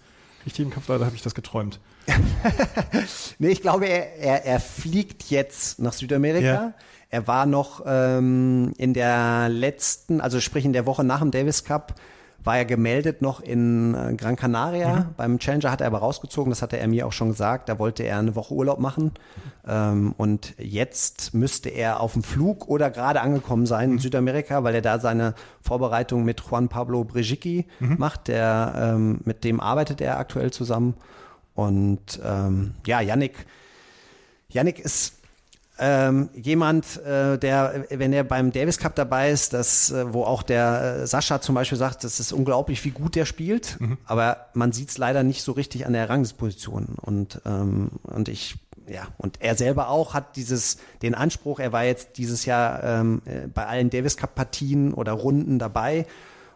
[0.46, 0.88] richtig im Kopf?
[0.88, 1.80] Leider habe ich das geträumt.
[3.40, 6.46] nee, ich glaube, er, er, er fliegt jetzt nach Südamerika.
[6.46, 6.74] Ja.
[7.10, 11.66] Er war noch ähm, in der letzten, also sprich in der Woche nach dem Davis
[11.66, 11.96] Cup,
[12.44, 14.96] war er gemeldet noch in äh, Gran Canaria.
[14.96, 15.06] Mhm.
[15.16, 17.70] Beim Challenger hat er aber rausgezogen, das hatte er mir auch schon gesagt.
[17.70, 19.12] Da wollte er eine Woche Urlaub machen.
[19.68, 23.96] Ähm, und jetzt müsste er auf dem Flug oder gerade angekommen sein mhm.
[23.96, 27.96] in Südamerika, weil er da seine Vorbereitung mit Juan Pablo Brejicki mhm.
[27.98, 28.28] macht.
[28.28, 30.96] Der, ähm, mit dem arbeitet er aktuell zusammen.
[31.54, 33.46] Und ähm, ja, Yannick,
[34.50, 35.21] Yannick ist
[35.84, 40.44] ähm, jemand, äh, der, wenn er beim Davis Cup dabei ist, das, äh, wo auch
[40.44, 43.98] der äh, Sascha zum Beispiel sagt, das ist unglaublich, wie gut der spielt, mhm.
[44.06, 46.98] aber man sieht es leider nicht so richtig an der Rangsposition.
[47.02, 51.84] Und, ähm, und ich ja, und er selber auch hat dieses, den Anspruch, er war
[51.84, 56.06] jetzt dieses Jahr ähm, äh, bei allen Davis Cup Partien oder Runden dabei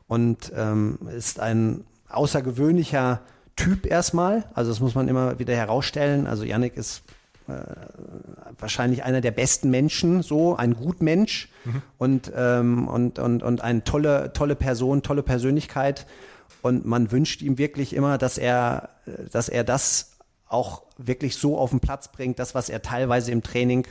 [0.08, 3.22] und ähm, ist ein außergewöhnlicher
[3.56, 4.44] Typ erstmal.
[4.54, 6.28] Also das muss man immer wieder herausstellen.
[6.28, 7.02] Also Yannick ist
[7.48, 7.54] äh,
[8.60, 11.82] wahrscheinlich einer der besten Menschen, so ein Gutmensch mhm.
[11.98, 16.06] und, ähm, und, und, und eine tolle, tolle Person, tolle Persönlichkeit.
[16.62, 18.90] Und man wünscht ihm wirklich immer, dass er,
[19.32, 23.44] dass er das auch wirklich so auf den Platz bringt, das, was er teilweise im
[23.44, 23.86] Training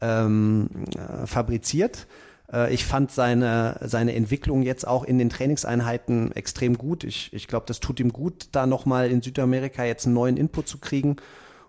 [0.00, 2.06] ähm, äh, fabriziert.
[2.52, 7.04] Äh, ich fand seine, seine Entwicklung jetzt auch in den Trainingseinheiten extrem gut.
[7.04, 10.68] Ich, ich glaube, das tut ihm gut, da nochmal in Südamerika jetzt einen neuen Input
[10.68, 11.16] zu kriegen.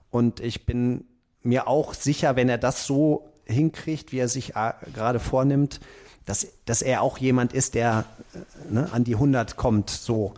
[0.10, 1.06] Und ich bin
[1.44, 5.80] mir auch sicher, wenn er das so hinkriegt, wie er sich äh, gerade vornimmt,
[6.26, 9.90] dass, dass er auch jemand ist, der äh, ne, an die 100 kommt.
[9.90, 10.34] So.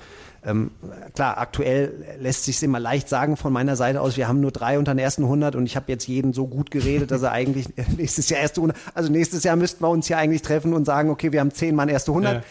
[0.45, 0.71] Ähm,
[1.15, 4.79] klar, aktuell lässt sich immer leicht sagen von meiner Seite aus, wir haben nur drei
[4.79, 7.67] unter den ersten 100 und ich habe jetzt jeden so gut geredet, dass er eigentlich
[7.97, 11.09] nächstes Jahr erste 100, also nächstes Jahr müssten wir uns ja eigentlich treffen und sagen,
[11.09, 12.35] okay, wir haben zehn Mann erste 100.
[12.35, 12.43] Ja.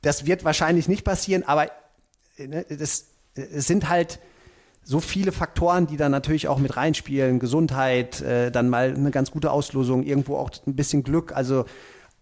[0.00, 1.66] Das wird wahrscheinlich nicht passieren, aber
[2.38, 4.18] ne, das, es sind halt
[4.86, 7.40] so viele Faktoren, die da natürlich auch mit reinspielen.
[7.40, 11.34] Gesundheit, äh, dann mal eine ganz gute Auslosung, irgendwo auch ein bisschen Glück.
[11.34, 11.64] Also,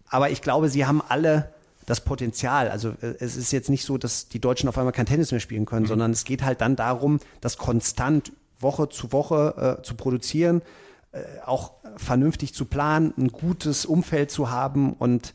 [0.09, 1.53] aber ich glaube, sie haben alle
[1.85, 2.69] das Potenzial.
[2.69, 5.39] Also äh, es ist jetzt nicht so, dass die Deutschen auf einmal kein Tennis mehr
[5.39, 5.89] spielen können, mhm.
[5.89, 10.63] sondern es geht halt dann darum, das konstant Woche zu Woche äh, zu produzieren,
[11.11, 15.33] äh, auch vernünftig zu planen, ein gutes Umfeld zu haben und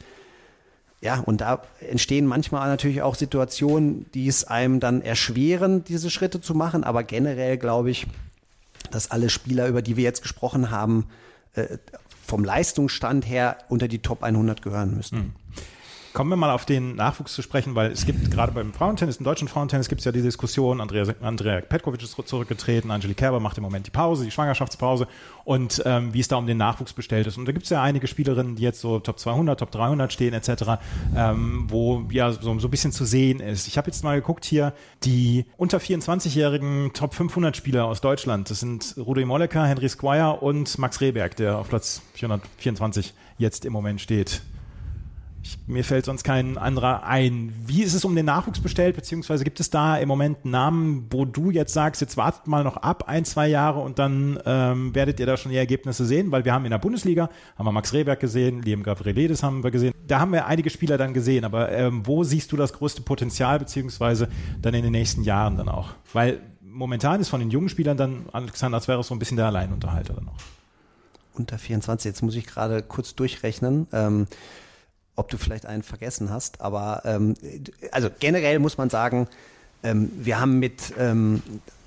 [1.03, 6.41] ja, und da entstehen manchmal natürlich auch Situationen, die es einem dann erschweren, diese Schritte
[6.43, 6.85] zu machen.
[6.85, 8.07] Aber generell glaube ich,
[8.91, 11.07] dass alle Spieler, über die wir jetzt gesprochen haben,
[11.55, 11.79] äh,
[12.23, 15.35] vom Leistungsstand her unter die Top 100 gehören müssen.
[16.13, 19.25] Kommen wir mal auf den Nachwuchs zu sprechen, weil es gibt gerade beim Frauentennis, im
[19.25, 23.59] deutschen Frauentennis gibt es ja die Diskussion, Andrea, Andrea Petkovic ist zurückgetreten, Angelique Kerber macht
[23.59, 25.07] im Moment die Pause, die Schwangerschaftspause
[25.45, 27.39] und ähm, wie es da um den Nachwuchs bestellt ist.
[27.39, 30.35] Und da gibt es ja einige Spielerinnen, die jetzt so Top 200, Top 300 stehen
[30.35, 30.81] etc.,
[31.17, 33.69] ähm, wo ja so, so ein bisschen zu sehen ist.
[33.69, 34.73] Ich habe jetzt mal geguckt hier,
[35.05, 40.77] die unter 24-jährigen Top 500 Spieler aus Deutschland, das sind Rudi Molleker, Henry Squire und
[40.77, 44.43] Max Rehberg, der auf Platz 424 jetzt im Moment steht.
[45.43, 47.55] Ich, mir fällt sonst kein anderer ein.
[47.67, 51.25] Wie ist es um den Nachwuchs bestellt, beziehungsweise gibt es da im Moment Namen, wo
[51.25, 55.19] du jetzt sagst, jetzt wartet mal noch ab ein, zwei Jahre und dann ähm, werdet
[55.19, 57.93] ihr da schon die Ergebnisse sehen, weil wir haben in der Bundesliga, haben wir Max
[57.95, 61.73] Rehberg gesehen, Liam Gavriledes haben wir gesehen, da haben wir einige Spieler dann gesehen, aber
[61.73, 64.29] ähm, wo siehst du das größte Potenzial, beziehungsweise
[64.61, 65.91] dann in den nächsten Jahren dann auch?
[66.13, 70.15] Weil momentan ist von den jungen Spielern dann Alexander Zverev so ein bisschen der Alleinunterhalter
[70.15, 70.37] dann noch.
[71.33, 73.87] Unter 24, jetzt muss ich gerade kurz durchrechnen.
[73.93, 74.27] Ähm,
[75.17, 76.61] ob du vielleicht einen vergessen hast.
[76.61, 77.35] Aber ähm,
[77.93, 79.29] also generell muss man sagen,
[79.83, 81.43] ähm, wir haben mit ähm,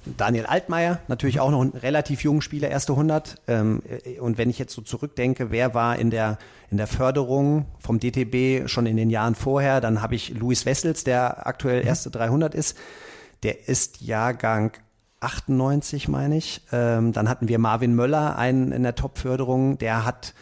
[0.06, 3.42] Daniel Altmaier, natürlich auch noch ein relativ jungen Spieler, erste 100.
[3.48, 3.82] Ähm,
[4.20, 6.38] und wenn ich jetzt so zurückdenke, wer war in der,
[6.70, 11.04] in der Förderung vom DTB schon in den Jahren vorher, dann habe ich Luis Wessels,
[11.04, 11.88] der aktuell mhm.
[11.88, 12.78] erste 300 ist.
[13.44, 14.72] Der ist Jahrgang
[15.22, 16.62] 98, meine ich.
[16.74, 20.34] Ähm, dann hatten wir Marvin Möller, einen in der Top-Förderung, der hat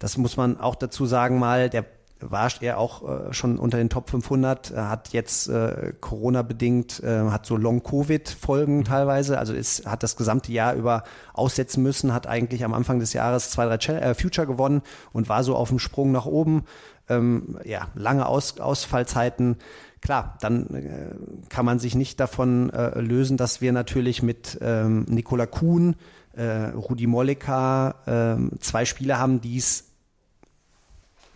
[0.00, 1.84] das muss man auch dazu sagen mal, der
[2.20, 7.46] war er auch äh, schon unter den Top 500, hat jetzt äh, Corona-bedingt, äh, hat
[7.46, 8.84] so Long-Covid-Folgen mhm.
[8.84, 13.12] teilweise, also ist, hat das gesamte Jahr über aussetzen müssen, hat eigentlich am Anfang des
[13.12, 16.64] Jahres zwei, drei Ch äh, Future gewonnen und war so auf dem Sprung nach oben.
[17.08, 19.56] Ähm, ja, lange Aus Ausfallzeiten.
[20.00, 25.04] Klar, dann äh, kann man sich nicht davon äh, lösen, dass wir natürlich mit ähm,
[25.08, 25.96] Nikola Kuhn,
[26.32, 29.89] äh, Rudi Molleka äh, zwei Spieler haben, die es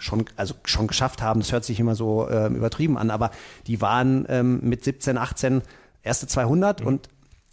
[0.04, 1.40] schon, also schon geschafft haben.
[1.40, 3.30] Das hört sich immer so äh, übertrieben an, aber
[3.66, 5.62] die waren ähm, mit 17, 18
[6.02, 6.86] erste 200 mhm.
[6.86, 7.08] und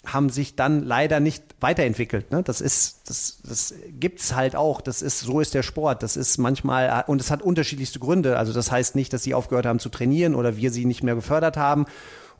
[0.05, 2.31] haben sich dann leider nicht weiterentwickelt.
[2.31, 2.41] Ne?
[2.41, 4.81] Das ist, das, das gibt's halt auch.
[4.81, 6.01] Das ist, so ist der Sport.
[6.01, 8.37] Das ist manchmal, und es hat unterschiedlichste Gründe.
[8.37, 11.13] Also das heißt nicht, dass sie aufgehört haben zu trainieren oder wir sie nicht mehr
[11.13, 11.85] gefördert haben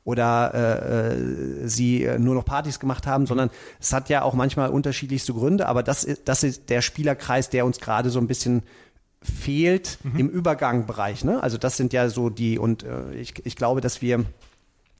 [0.03, 4.71] oder äh, äh sie nur noch Partys gemacht haben, sondern es hat ja auch manchmal
[4.71, 5.67] unterschiedlichste Gründe.
[5.67, 8.63] Aber das ist, das ist der Spielerkreis, der uns gerade so ein bisschen
[9.23, 10.19] fehlt mhm.
[10.19, 11.23] im Übergangbereich.
[11.23, 11.41] Ne?
[11.41, 14.25] Also das sind ja so die, und äh, ich, ich glaube, dass wir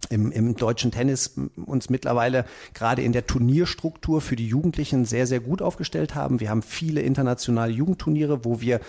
[0.10, 5.40] im, im deutschen Tennis uns mittlerweile gerade in der Turnierstruktur für die Jugendlichen sehr, sehr
[5.40, 6.40] gut aufgestellt haben.
[6.40, 8.80] Wir haben viele internationale Jugendturniere, wo wir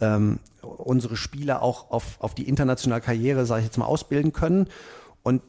[0.00, 4.68] ähm, unsere Spieler auch auf, auf die internationale Karriere, sage ich jetzt mal, ausbilden können.
[5.22, 5.42] Und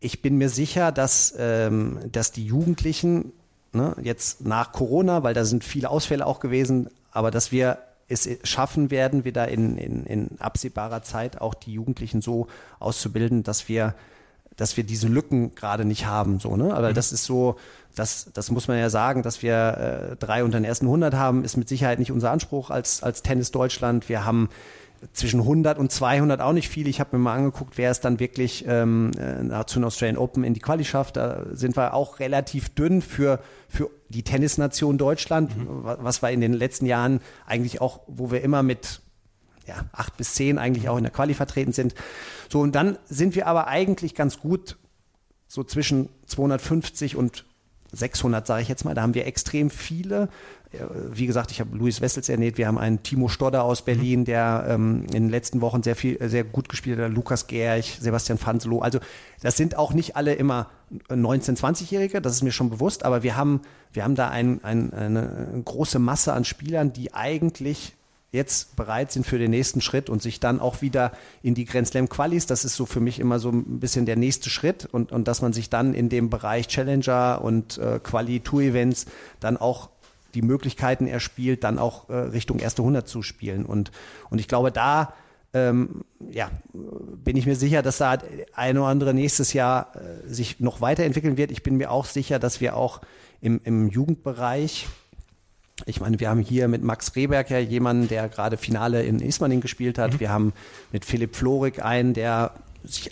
[0.00, 3.32] ich bin mir sicher, dass, ähm, dass die Jugendlichen
[3.72, 8.28] ne, jetzt nach Corona, weil da sind viele Ausfälle auch gewesen, aber dass wir es
[8.44, 12.46] schaffen werden, wieder in, in, in absehbarer Zeit auch die Jugendlichen so
[12.78, 13.94] auszubilden, dass wir
[14.56, 16.74] dass wir diese Lücken gerade nicht haben, so, ne?
[16.74, 16.94] Aber mhm.
[16.94, 17.56] das ist so,
[17.94, 21.44] das, das muss man ja sagen, dass wir äh, drei unter den ersten 100 haben,
[21.44, 24.08] ist mit Sicherheit nicht unser Anspruch als, als Tennis Deutschland.
[24.08, 24.50] Wir haben
[25.12, 26.86] zwischen 100 und 200 auch nicht viel.
[26.86, 30.44] Ich habe mir mal angeguckt, wer es dann wirklich ähm, äh, zu den Australian Open
[30.44, 31.16] in die Quali schafft.
[31.16, 35.80] Da sind wir auch relativ dünn für, für die Tennisnation Deutschland, mhm.
[35.82, 39.00] was wir in den letzten Jahren eigentlich auch, wo wir immer mit
[39.66, 41.94] ja, acht bis zehn eigentlich auch in der Quali vertreten sind.
[42.48, 44.76] So, und dann sind wir aber eigentlich ganz gut
[45.48, 47.44] so zwischen 250 und
[47.92, 48.94] 600, sage ich jetzt mal.
[48.94, 50.28] Da haben wir extrem viele.
[51.12, 52.58] Wie gesagt, ich habe Luis Wessels ernährt.
[52.58, 54.24] Wir haben einen Timo Stodder aus Berlin, mhm.
[54.24, 57.12] der ähm, in den letzten Wochen sehr viel, sehr gut gespielt hat.
[57.12, 58.80] Lukas Gerch, Sebastian Fanzelo.
[58.80, 58.98] Also
[59.42, 60.70] das sind auch nicht alle immer
[61.08, 62.20] 19-, 20-Jährige.
[62.20, 63.04] Das ist mir schon bewusst.
[63.04, 63.60] Aber wir haben,
[63.92, 67.94] wir haben da ein, ein, eine große Masse an Spielern, die eigentlich
[68.32, 71.86] jetzt bereit sind für den nächsten Schritt und sich dann auch wieder in die Grand
[71.86, 75.12] Slam Qualis, das ist so für mich immer so ein bisschen der nächste Schritt und,
[75.12, 79.04] und dass man sich dann in dem Bereich Challenger und äh, Quali Tour Events
[79.38, 79.90] dann auch
[80.34, 83.90] die Möglichkeiten erspielt, dann auch äh, Richtung erste 100 zu spielen und,
[84.30, 85.12] und ich glaube, da
[85.54, 88.16] ähm, ja, bin ich mir sicher, dass da
[88.54, 91.50] ein oder andere nächstes Jahr äh, sich noch weiterentwickeln wird.
[91.50, 93.02] Ich bin mir auch sicher, dass wir auch
[93.42, 94.86] im, im Jugendbereich
[95.86, 99.60] ich meine, wir haben hier mit Max Rehberg ja jemanden, der gerade Finale in Ismaning
[99.60, 100.14] gespielt hat.
[100.14, 100.20] Mhm.
[100.20, 100.52] Wir haben
[100.92, 102.52] mit Philipp Florik einen, der
[102.84, 103.10] sich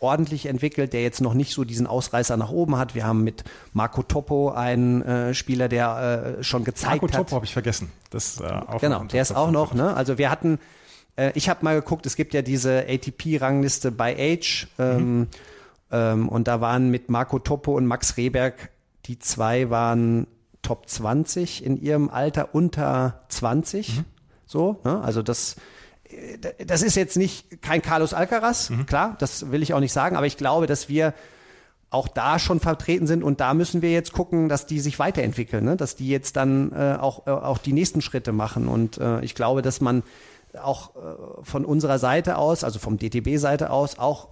[0.00, 2.94] ordentlich entwickelt, der jetzt noch nicht so diesen Ausreißer nach oben hat.
[2.94, 7.12] Wir haben mit Marco Topo einen äh, Spieler, der äh, schon gezeigt Marco hat.
[7.12, 7.92] Marco Topo habe ich vergessen.
[8.10, 9.74] Das, äh, auch genau, der ist auch noch.
[9.74, 9.94] Ne?
[9.94, 10.58] Also wir hatten,
[11.16, 15.26] äh, ich habe mal geguckt, es gibt ja diese ATP-Rangliste by Age ähm, mhm.
[15.92, 18.70] ähm, und da waren mit Marco Topo und Max Rehberg
[19.06, 20.26] die zwei waren
[20.62, 23.98] Top 20 in ihrem Alter unter 20.
[23.98, 24.04] Mhm.
[24.46, 25.00] So, ne?
[25.00, 25.56] Also das,
[26.66, 28.86] das ist jetzt nicht kein Carlos Alcaraz, mhm.
[28.86, 31.14] klar, das will ich auch nicht sagen, aber ich glaube, dass wir
[31.90, 35.64] auch da schon vertreten sind und da müssen wir jetzt gucken, dass die sich weiterentwickeln,
[35.64, 35.76] ne?
[35.76, 38.68] dass die jetzt dann äh, auch, äh, auch die nächsten Schritte machen.
[38.68, 40.04] Und äh, ich glaube, dass man
[40.62, 40.98] auch äh,
[41.42, 44.28] von unserer Seite aus, also vom DTB-Seite aus, auch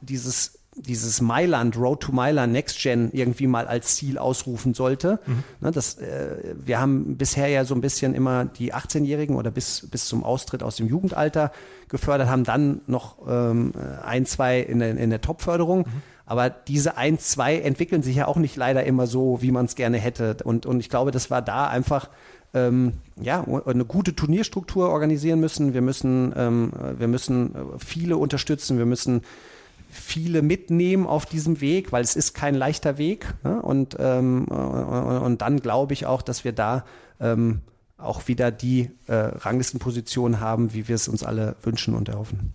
[0.00, 5.18] dieses dieses Mailand, Road to Mailand Next Gen irgendwie mal als Ziel ausrufen sollte.
[5.26, 5.44] Mhm.
[5.60, 9.88] Ne, das, äh, wir haben bisher ja so ein bisschen immer die 18-Jährigen oder bis,
[9.90, 11.52] bis zum Austritt aus dem Jugendalter
[11.88, 13.72] gefördert, haben dann noch ähm,
[14.04, 15.80] ein, zwei in der, in der Top-Förderung.
[15.80, 16.02] Mhm.
[16.26, 19.74] Aber diese ein, zwei entwickeln sich ja auch nicht leider immer so, wie man es
[19.74, 20.36] gerne hätte.
[20.44, 22.08] Und, und ich glaube, das war da einfach
[22.54, 25.74] ähm, ja, eine gute Turnierstruktur organisieren müssen.
[25.74, 28.78] Wir müssen, ähm, wir müssen viele unterstützen.
[28.78, 29.22] Wir müssen
[29.90, 33.34] viele mitnehmen auf diesem Weg, weil es ist kein leichter Weg.
[33.44, 33.60] Ne?
[33.60, 36.84] Und, ähm, und dann glaube ich auch, dass wir da
[37.20, 37.60] ähm,
[37.98, 42.54] auch wieder die äh, Ranglistenposition haben, wie wir es uns alle wünschen und erhoffen.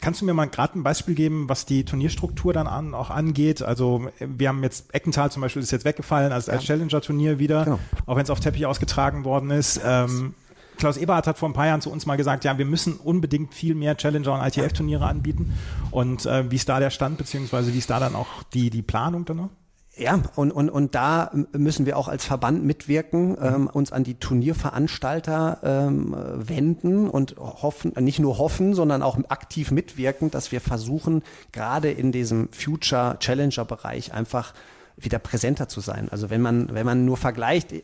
[0.00, 3.62] Kannst du mir mal gerade ein Beispiel geben, was die Turnierstruktur dann an, auch angeht?
[3.62, 7.78] Also wir haben jetzt Eckenthal zum Beispiel ist jetzt weggefallen als, als Challenger-Turnier wieder, genau.
[8.06, 9.80] auch wenn es auf Teppich ausgetragen worden ist.
[9.84, 10.34] Ähm,
[10.76, 13.54] Klaus Eberhardt hat vor ein paar Jahren zu uns mal gesagt, ja, wir müssen unbedingt
[13.54, 15.52] viel mehr Challenger und ITF-Turniere anbieten.
[15.90, 18.82] Und äh, wie ist da der Stand, beziehungsweise wie ist da dann auch die, die
[18.82, 19.50] Planung dann noch?
[19.98, 24.16] Ja, und, und, und da müssen wir auch als Verband mitwirken, ähm, uns an die
[24.16, 31.22] Turnierveranstalter ähm, wenden und hoffen, nicht nur hoffen, sondern auch aktiv mitwirken, dass wir versuchen,
[31.50, 34.52] gerade in diesem Future Challenger Bereich einfach
[34.96, 36.08] wieder präsenter zu sein.
[36.10, 37.82] Also wenn man, wenn man nur vergleicht, äh,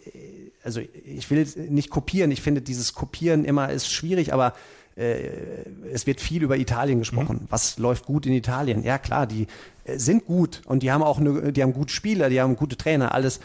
[0.64, 4.54] also ich will nicht kopieren, ich finde dieses Kopieren immer ist schwierig, aber
[4.96, 5.30] äh,
[5.92, 7.40] es wird viel über Italien gesprochen.
[7.42, 7.46] Mhm.
[7.48, 8.82] Was läuft gut in Italien?
[8.82, 9.46] Ja klar, die
[9.84, 12.76] äh, sind gut und die haben auch eine, die haben gute Spieler, die haben gute
[12.76, 13.40] Trainer, alles.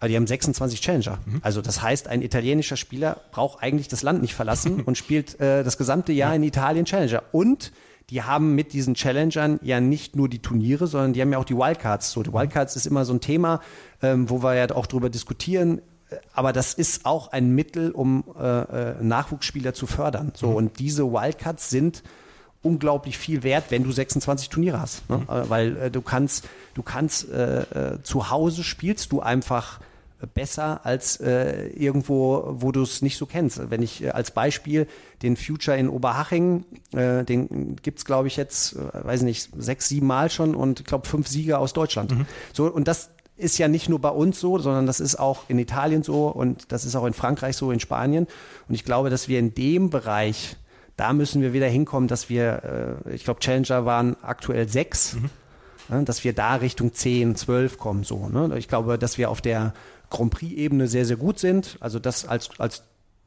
[0.00, 1.18] Aber die haben 26 Challenger.
[1.24, 1.38] Mhm.
[1.42, 5.62] Also das heißt, ein italienischer Spieler braucht eigentlich das Land nicht verlassen und spielt äh,
[5.64, 7.22] das gesamte Jahr in Italien Challenger.
[7.32, 7.72] Und
[8.10, 11.44] die haben mit diesen Challengern ja nicht nur die Turniere, sondern die haben ja auch
[11.44, 12.12] die Wildcards.
[12.12, 13.60] So, die Wildcards ist immer so ein Thema,
[14.02, 15.80] ähm, wo wir ja auch drüber diskutieren
[16.32, 20.32] aber das ist auch ein Mittel, um äh, äh, Nachwuchsspieler zu fördern.
[20.34, 20.56] So, mhm.
[20.56, 22.02] und diese Wildcards sind
[22.62, 25.08] unglaublich viel wert, wenn du 26 Turniere hast.
[25.10, 25.18] Ne?
[25.18, 25.22] Mhm.
[25.24, 29.80] Äh, weil äh, du kannst, du kannst äh, äh, zu Hause spielst du einfach
[30.32, 33.70] besser als irgendwo, wo du es nicht so kennst.
[33.70, 34.86] Wenn ich als Beispiel
[35.24, 40.06] den Future in Oberhaching, äh, den gibt's glaube ich jetzt, äh, weiß nicht, sechs, sieben
[40.06, 42.12] Mal schon und ich glaube fünf Sieger aus Deutschland.
[42.12, 42.26] Mhm.
[42.52, 45.58] So und das ist ja nicht nur bei uns so, sondern das ist auch in
[45.58, 48.26] Italien so und das ist auch in Frankreich so, in Spanien.
[48.68, 50.56] Und ich glaube, dass wir in dem Bereich,
[50.96, 55.16] da müssen wir wieder hinkommen, dass wir, äh, ich glaube, Challenger waren aktuell sechs,
[55.88, 56.04] mhm.
[56.04, 58.04] dass wir da Richtung zehn, zwölf kommen.
[58.04, 58.56] So, ne?
[58.56, 59.74] Ich glaube, dass wir auf der
[60.10, 61.76] Grand Prix-Ebene sehr, sehr gut sind.
[61.80, 62.84] Also das als, als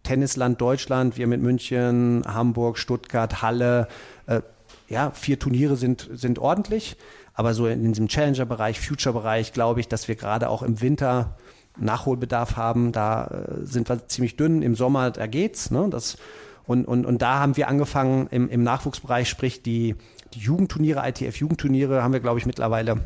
[0.08, 3.90] Tennisland Deutschland, wir mit München, Hamburg, Stuttgart, Halle,
[4.26, 4.42] äh,
[4.88, 6.96] ja, vier Turniere sind, sind ordentlich.
[7.34, 11.36] Aber so in diesem Challenger-Bereich, Future-Bereich, glaube ich, dass wir gerade auch im Winter
[11.78, 12.94] Nachholbedarf haben.
[12.94, 14.62] Da äh, sind wir ziemlich dünn.
[14.62, 15.72] Im Sommer, da geht's.
[15.72, 15.90] Ne?
[15.92, 16.18] Das,
[16.66, 19.96] und, und, und da haben wir angefangen im, im Nachwuchsbereich, sprich die,
[20.34, 23.04] die Jugendturniere, ITF-Jugendturniere, haben wir, glaube ich, mittlerweile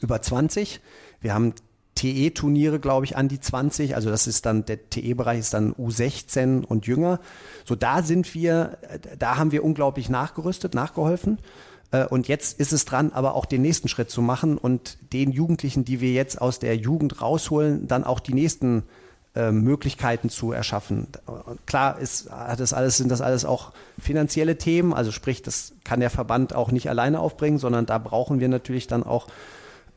[0.00, 0.80] über 20.
[1.20, 1.54] Wir haben
[1.98, 3.96] TE-Turniere, glaube ich, an die 20.
[3.96, 7.18] Also das ist dann, der TE-Bereich ist dann U16 und jünger.
[7.64, 8.78] So da sind wir,
[9.18, 11.38] da haben wir unglaublich nachgerüstet, nachgeholfen.
[11.90, 15.32] Äh, und jetzt ist es dran, aber auch den nächsten Schritt zu machen und den
[15.32, 18.84] Jugendlichen, die wir jetzt aus der Jugend rausholen, dann auch die nächsten
[19.34, 21.08] äh, Möglichkeiten zu erschaffen.
[21.66, 26.10] Klar ist, das alles, sind das alles auch finanzielle Themen, also sprich, das kann der
[26.10, 29.26] Verband auch nicht alleine aufbringen, sondern da brauchen wir natürlich dann auch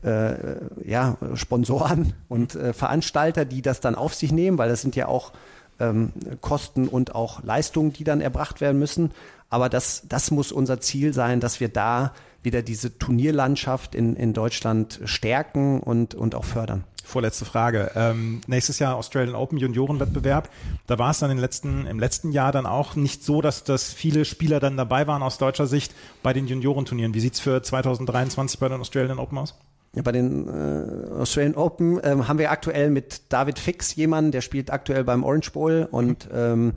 [0.02, 4.96] äh, ja, Sponsoren und äh, Veranstalter, die das dann auf sich nehmen, weil das sind
[4.96, 5.32] ja auch
[5.80, 9.12] ähm, Kosten und auch Leistungen, die dann erbracht werden müssen.
[9.50, 14.32] Aber das, das muss unser Ziel sein, dass wir da wieder diese Turnierlandschaft in, in
[14.32, 16.84] Deutschland stärken und, und auch fördern.
[17.04, 17.90] Vorletzte Frage.
[17.94, 20.48] Ähm, nächstes Jahr Australian Open Juniorenwettbewerb.
[20.86, 23.92] Da war es dann im letzten, im letzten Jahr dann auch nicht so, dass, dass
[23.92, 27.12] viele Spieler dann dabei waren aus deutscher Sicht bei den Juniorenturnieren.
[27.12, 29.54] Wie sieht's für 2023 bei den Australian Open aus?
[29.94, 34.40] Ja, bei den äh, Australian Open ähm, haben wir aktuell mit David Fix jemanden, der
[34.40, 36.72] spielt aktuell beim Orange Bowl und ähm,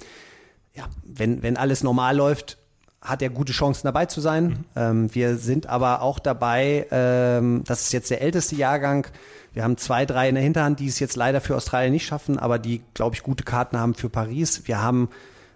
[0.74, 2.58] ja, wenn, wenn alles normal läuft,
[3.02, 4.46] hat er gute Chancen dabei zu sein.
[4.46, 4.66] Mhm.
[4.76, 9.08] Ähm, wir sind aber auch dabei, ähm, das ist jetzt der älteste Jahrgang.
[9.54, 12.38] Wir haben zwei, drei in der Hinterhand, die es jetzt leider für Australien nicht schaffen,
[12.38, 14.64] aber die, glaube ich, gute Karten haben für Paris.
[14.66, 15.10] Wir haben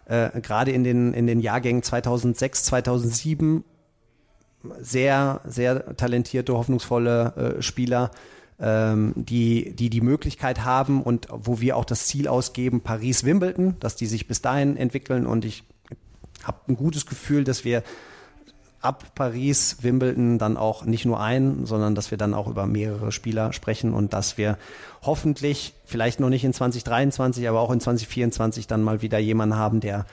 [0.05, 3.65] äh, gerade in den, in den Jahrgängen 2006, 2007
[4.79, 8.11] sehr, sehr talentierte, hoffnungsvolle äh, Spieler,
[8.59, 13.95] ähm, die, die die Möglichkeit haben und wo wir auch das Ziel ausgeben, Paris-Wimbledon, dass
[13.95, 15.25] die sich bis dahin entwickeln.
[15.25, 15.63] Und ich
[16.43, 17.83] habe ein gutes Gefühl, dass wir
[18.81, 23.11] ab Paris, Wimbledon dann auch nicht nur ein, sondern dass wir dann auch über mehrere
[23.11, 24.57] Spieler sprechen und dass wir
[25.01, 29.79] hoffentlich vielleicht noch nicht in 2023, aber auch in 2024 dann mal wieder jemanden haben,
[29.81, 30.05] der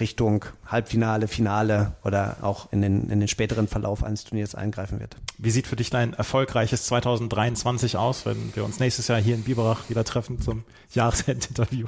[0.00, 5.16] Richtung Halbfinale, Finale oder auch in den, in den späteren Verlauf eines Turniers eingreifen wird.
[5.38, 9.42] Wie sieht für dich dein erfolgreiches 2023 aus, wenn wir uns nächstes Jahr hier in
[9.42, 11.86] Biberach wieder treffen zum Jahresendinterview?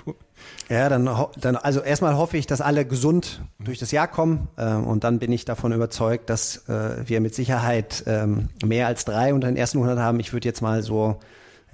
[0.68, 1.08] Ja, dann,
[1.40, 5.18] dann also erstmal hoffe ich, dass alle gesund durch das Jahr kommen äh, und dann
[5.18, 9.56] bin ich davon überzeugt, dass äh, wir mit Sicherheit ähm, mehr als drei unter den
[9.56, 10.20] ersten 100 haben.
[10.20, 11.18] Ich würde jetzt mal so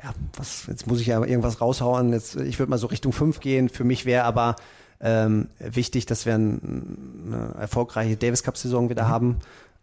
[0.02, 2.12] ja, was, jetzt muss ich ja irgendwas raushauen.
[2.12, 3.68] Jetzt, ich würde mal so Richtung fünf gehen.
[3.68, 4.56] Für mich wäre aber
[5.00, 9.08] ähm, wichtig, dass wir eine erfolgreiche Davis Cup Saison wieder mhm.
[9.08, 9.36] haben.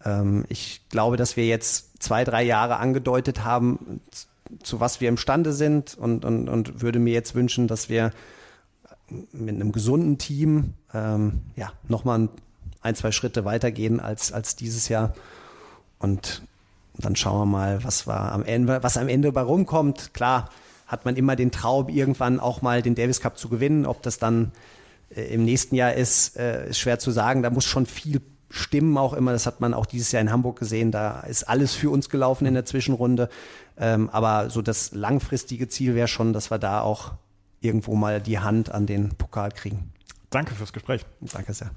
[0.03, 4.01] Ähm, ich glaube, dass wir jetzt zwei, drei Jahre angedeutet haben,
[4.61, 8.11] zu was wir imstande sind und, und, und würde mir jetzt wünschen, dass wir
[9.31, 12.29] mit einem gesunden Team ähm, ja, nochmal ein,
[12.81, 15.13] ein, zwei Schritte weitergehen als, als dieses Jahr.
[15.99, 16.43] Und
[16.97, 20.13] dann schauen wir mal, was war am Ende, was am Ende bei rumkommt.
[20.13, 20.49] Klar
[20.87, 23.85] hat man immer den Traum, irgendwann auch mal den Davis Cup zu gewinnen.
[23.85, 24.51] Ob das dann
[25.09, 27.43] im nächsten Jahr ist, äh, ist schwer zu sagen.
[27.43, 29.31] Da muss schon viel stimmen auch immer.
[29.31, 30.91] Das hat man auch dieses Jahr in Hamburg gesehen.
[30.91, 33.29] Da ist alles für uns gelaufen in der Zwischenrunde.
[33.77, 37.13] Ähm, aber so das langfristige Ziel wäre schon, dass wir da auch
[37.61, 39.91] irgendwo mal die Hand an den Pokal kriegen.
[40.29, 41.05] Danke fürs Gespräch.
[41.21, 41.71] Danke sehr.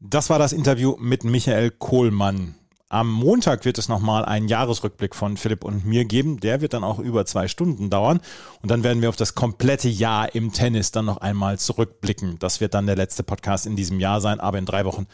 [0.00, 2.54] Das war das Interview mit Michael Kohlmann.
[2.92, 6.40] Am Montag wird es nochmal einen Jahresrückblick von Philipp und mir geben.
[6.40, 8.20] Der wird dann auch über zwei Stunden dauern.
[8.60, 12.38] Und dann werden wir auf das komplette Jahr im Tennis dann noch einmal zurückblicken.
[12.38, 14.40] Das wird dann der letzte Podcast in diesem Jahr sein.
[14.40, 15.06] Aber in drei Wochen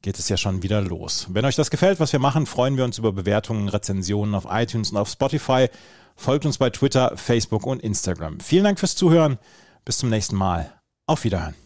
[0.00, 1.26] geht es ja schon wieder los.
[1.28, 4.92] Wenn euch das gefällt, was wir machen, freuen wir uns über Bewertungen, Rezensionen auf iTunes
[4.92, 5.68] und auf Spotify.
[6.16, 8.40] Folgt uns bei Twitter, Facebook und Instagram.
[8.40, 9.36] Vielen Dank fürs Zuhören.
[9.84, 10.72] Bis zum nächsten Mal.
[11.06, 11.65] Auf Wiederhören.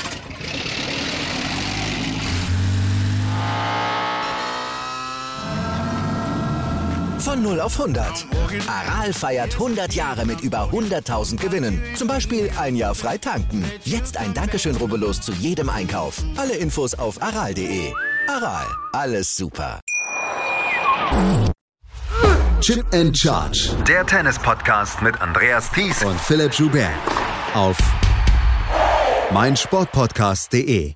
[7.21, 8.25] Von 0 auf 100.
[8.67, 11.79] Aral feiert 100 Jahre mit über 100.000 Gewinnen.
[11.95, 13.63] Zum Beispiel ein Jahr frei tanken.
[13.83, 16.23] Jetzt ein Dankeschön, rubbellos zu jedem Einkauf.
[16.35, 17.93] Alle Infos auf aral.de.
[18.27, 19.79] Aral, alles super.
[22.59, 23.69] Chip and Charge.
[23.87, 26.89] Der Tennis-Podcast mit Andreas Thies und Philipp Joubert.
[27.53, 27.77] Auf
[29.31, 30.95] meinsportpodcast.de.